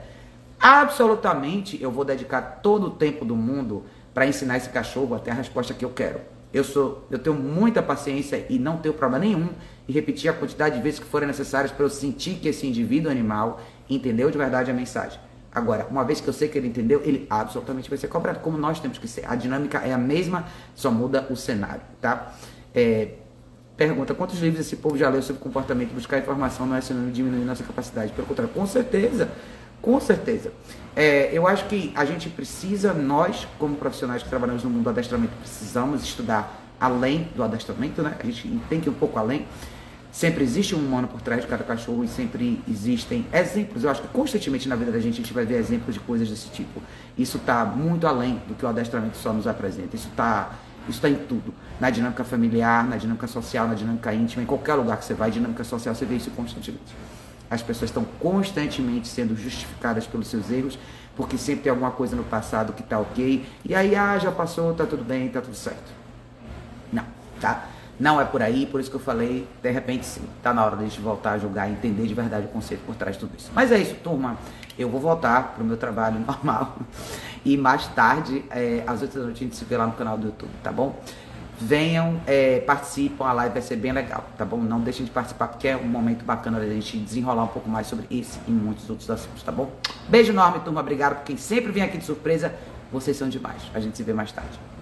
absolutamente 0.60 1.82
eu 1.82 1.90
vou 1.90 2.04
dedicar 2.04 2.60
todo 2.62 2.86
o 2.86 2.90
tempo 2.90 3.24
do 3.24 3.34
mundo 3.34 3.84
para 4.12 4.26
ensinar 4.26 4.56
esse 4.56 4.68
cachorro 4.68 5.14
até 5.14 5.30
a 5.30 5.34
resposta 5.34 5.74
que 5.74 5.84
eu 5.84 5.90
quero. 5.90 6.20
Eu 6.52 6.62
sou, 6.62 7.04
eu 7.10 7.18
tenho 7.18 7.34
muita 7.34 7.82
paciência 7.82 8.46
e 8.48 8.58
não 8.58 8.76
tenho 8.76 8.94
problema 8.94 9.24
nenhum 9.24 9.48
em 9.88 9.92
repetir 9.92 10.30
a 10.30 10.32
quantidade 10.32 10.76
de 10.76 10.82
vezes 10.82 10.98
que 10.98 11.06
forem 11.06 11.26
necessárias 11.26 11.70
para 11.70 11.84
eu 11.84 11.90
sentir 11.90 12.34
que 12.36 12.48
esse 12.48 12.66
indivíduo 12.66 13.10
animal 13.10 13.60
entendeu 13.88 14.30
de 14.30 14.38
verdade 14.38 14.70
a 14.70 14.74
mensagem. 14.74 15.18
Agora, 15.54 15.86
uma 15.88 16.04
vez 16.04 16.20
que 16.20 16.26
eu 16.26 16.32
sei 16.32 16.48
que 16.48 16.58
ele 16.58 16.66
entendeu, 16.66 17.00
ele 17.04 17.26
absolutamente 17.30 17.88
vai 17.88 17.96
ser 17.96 18.08
cobrado, 18.08 18.40
como 18.40 18.58
nós 18.58 18.80
temos 18.80 18.98
que 18.98 19.06
ser. 19.06 19.24
A 19.30 19.36
dinâmica 19.36 19.78
é 19.78 19.92
a 19.92 19.98
mesma, 19.98 20.46
só 20.74 20.90
muda 20.90 21.26
o 21.30 21.36
cenário, 21.36 21.82
tá? 22.00 22.34
É, 22.74 23.10
pergunta, 23.76 24.14
quantos 24.14 24.40
livros 24.40 24.66
esse 24.66 24.74
povo 24.74 24.98
já 24.98 25.08
leu 25.08 25.22
sobre 25.22 25.40
comportamento? 25.40 25.92
Buscar 25.94 26.18
informação 26.18 26.66
não 26.66 26.74
é 26.74 26.80
sinônimo 26.80 27.12
de 27.12 27.16
diminuir 27.16 27.44
nossa 27.44 27.62
capacidade. 27.62 28.12
Pelo 28.12 28.26
contrário, 28.26 28.52
com 28.52 28.66
certeza, 28.66 29.28
com 29.80 30.00
certeza. 30.00 30.50
É, 30.96 31.30
eu 31.32 31.46
acho 31.46 31.66
que 31.66 31.92
a 31.94 32.04
gente 32.04 32.28
precisa, 32.28 32.92
nós, 32.92 33.46
como 33.56 33.76
profissionais 33.76 34.24
que 34.24 34.28
trabalhamos 34.28 34.64
no 34.64 34.70
mundo 34.70 34.82
do 34.82 34.90
adestramento, 34.90 35.34
precisamos 35.40 36.02
estudar 36.02 36.62
além 36.80 37.28
do 37.36 37.44
adestramento, 37.44 38.02
né? 38.02 38.16
A 38.18 38.24
gente 38.24 38.48
tem 38.68 38.80
que 38.80 38.88
ir 38.88 38.90
um 38.90 38.94
pouco 38.94 39.20
além. 39.20 39.46
Sempre 40.14 40.44
existe 40.44 40.76
um 40.76 40.78
humano 40.78 41.08
por 41.08 41.20
trás 41.20 41.42
de 41.42 41.48
cada 41.48 41.64
cachorro 41.64 42.04
e 42.04 42.06
sempre 42.06 42.62
existem 42.70 43.26
exemplos. 43.32 43.82
Eu 43.82 43.90
acho 43.90 44.00
que 44.00 44.06
constantemente 44.06 44.68
na 44.68 44.76
vida 44.76 44.92
da 44.92 45.00
gente 45.00 45.14
a 45.14 45.16
gente 45.16 45.34
vai 45.34 45.44
ver 45.44 45.56
exemplos 45.56 45.92
de 45.92 45.98
coisas 45.98 46.30
desse 46.30 46.48
tipo. 46.50 46.80
Isso 47.18 47.36
está 47.36 47.64
muito 47.64 48.06
além 48.06 48.40
do 48.46 48.54
que 48.54 48.64
o 48.64 48.68
adestramento 48.68 49.16
só 49.16 49.32
nos 49.32 49.48
apresenta. 49.48 49.96
Isso 49.96 50.06
está 50.06 50.52
isso 50.88 51.00
tá 51.00 51.08
em 51.08 51.16
tudo. 51.16 51.52
Na 51.80 51.90
dinâmica 51.90 52.22
familiar, 52.22 52.86
na 52.86 52.96
dinâmica 52.96 53.26
social, 53.26 53.66
na 53.66 53.74
dinâmica 53.74 54.14
íntima, 54.14 54.44
em 54.44 54.46
qualquer 54.46 54.74
lugar 54.74 54.98
que 54.98 55.04
você 55.04 55.14
vai, 55.14 55.32
dinâmica 55.32 55.64
social, 55.64 55.92
você 55.92 56.04
vê 56.04 56.14
isso 56.14 56.30
constantemente. 56.30 56.94
As 57.50 57.60
pessoas 57.60 57.90
estão 57.90 58.04
constantemente 58.20 59.08
sendo 59.08 59.36
justificadas 59.36 60.06
pelos 60.06 60.28
seus 60.28 60.48
erros, 60.48 60.78
porque 61.16 61.36
sempre 61.36 61.64
tem 61.64 61.70
alguma 61.70 61.90
coisa 61.90 62.14
no 62.14 62.22
passado 62.22 62.72
que 62.72 62.82
está 62.82 63.00
ok. 63.00 63.44
E 63.64 63.74
aí, 63.74 63.96
ah, 63.96 64.16
já 64.16 64.30
passou, 64.30 64.74
tá 64.74 64.86
tudo 64.86 65.02
bem, 65.02 65.28
tá 65.28 65.40
tudo 65.40 65.56
certo. 65.56 65.90
Não, 66.92 67.04
tá? 67.40 67.73
Não 67.98 68.20
é 68.20 68.24
por 68.24 68.42
aí, 68.42 68.66
por 68.66 68.80
isso 68.80 68.90
que 68.90 68.96
eu 68.96 69.00
falei, 69.00 69.46
de 69.62 69.70
repente 69.70 70.04
sim, 70.04 70.22
tá 70.42 70.52
na 70.52 70.64
hora 70.64 70.76
de 70.76 70.84
a 70.84 70.86
gente 70.88 71.00
voltar 71.00 71.32
a 71.32 71.38
julgar, 71.38 71.70
entender 71.70 72.06
de 72.06 72.14
verdade 72.14 72.46
o 72.46 72.48
conceito 72.48 72.82
por 72.84 72.96
trás 72.96 73.16
de 73.16 73.20
tudo 73.20 73.32
isso. 73.36 73.50
Mas 73.54 73.70
é 73.70 73.78
isso, 73.78 73.94
turma. 73.96 74.36
Eu 74.76 74.88
vou 74.88 75.00
voltar 75.00 75.54
pro 75.54 75.64
meu 75.64 75.76
trabalho 75.76 76.18
normal. 76.26 76.76
E 77.44 77.56
mais 77.56 77.86
tarde, 77.88 78.44
é, 78.50 78.82
às 78.86 79.00
8 79.02 79.18
da 79.18 79.24
noite, 79.24 79.36
a 79.36 79.46
gente 79.46 79.56
se 79.56 79.64
vê 79.64 79.76
lá 79.76 79.86
no 79.86 79.92
canal 79.92 80.18
do 80.18 80.26
YouTube, 80.26 80.50
tá 80.62 80.72
bom? 80.72 80.98
Venham, 81.60 82.20
é, 82.26 82.58
participam, 82.60 83.26
a 83.26 83.32
live 83.32 83.52
vai 83.52 83.62
ser 83.62 83.76
bem 83.76 83.92
legal, 83.92 84.24
tá 84.36 84.44
bom? 84.44 84.56
Não 84.56 84.80
deixem 84.80 85.04
de 85.04 85.12
participar, 85.12 85.48
porque 85.48 85.68
é 85.68 85.76
um 85.76 85.86
momento 85.86 86.24
bacana 86.24 86.58
da 86.58 86.66
gente 86.66 86.98
desenrolar 86.98 87.44
um 87.44 87.48
pouco 87.48 87.68
mais 87.68 87.86
sobre 87.86 88.06
esse 88.10 88.40
e 88.48 88.50
muitos 88.50 88.90
outros 88.90 89.08
assuntos, 89.08 89.42
tá 89.44 89.52
bom? 89.52 89.70
Beijo 90.08 90.32
enorme, 90.32 90.60
turma. 90.60 90.80
Obrigado 90.80 91.16
por 91.16 91.24
quem 91.24 91.36
sempre 91.36 91.70
vem 91.70 91.84
aqui 91.84 91.96
de 91.96 92.04
surpresa. 92.04 92.52
Vocês 92.90 93.16
são 93.16 93.28
demais. 93.28 93.62
A 93.72 93.78
gente 93.78 93.96
se 93.96 94.02
vê 94.02 94.12
mais 94.12 94.32
tarde. 94.32 94.73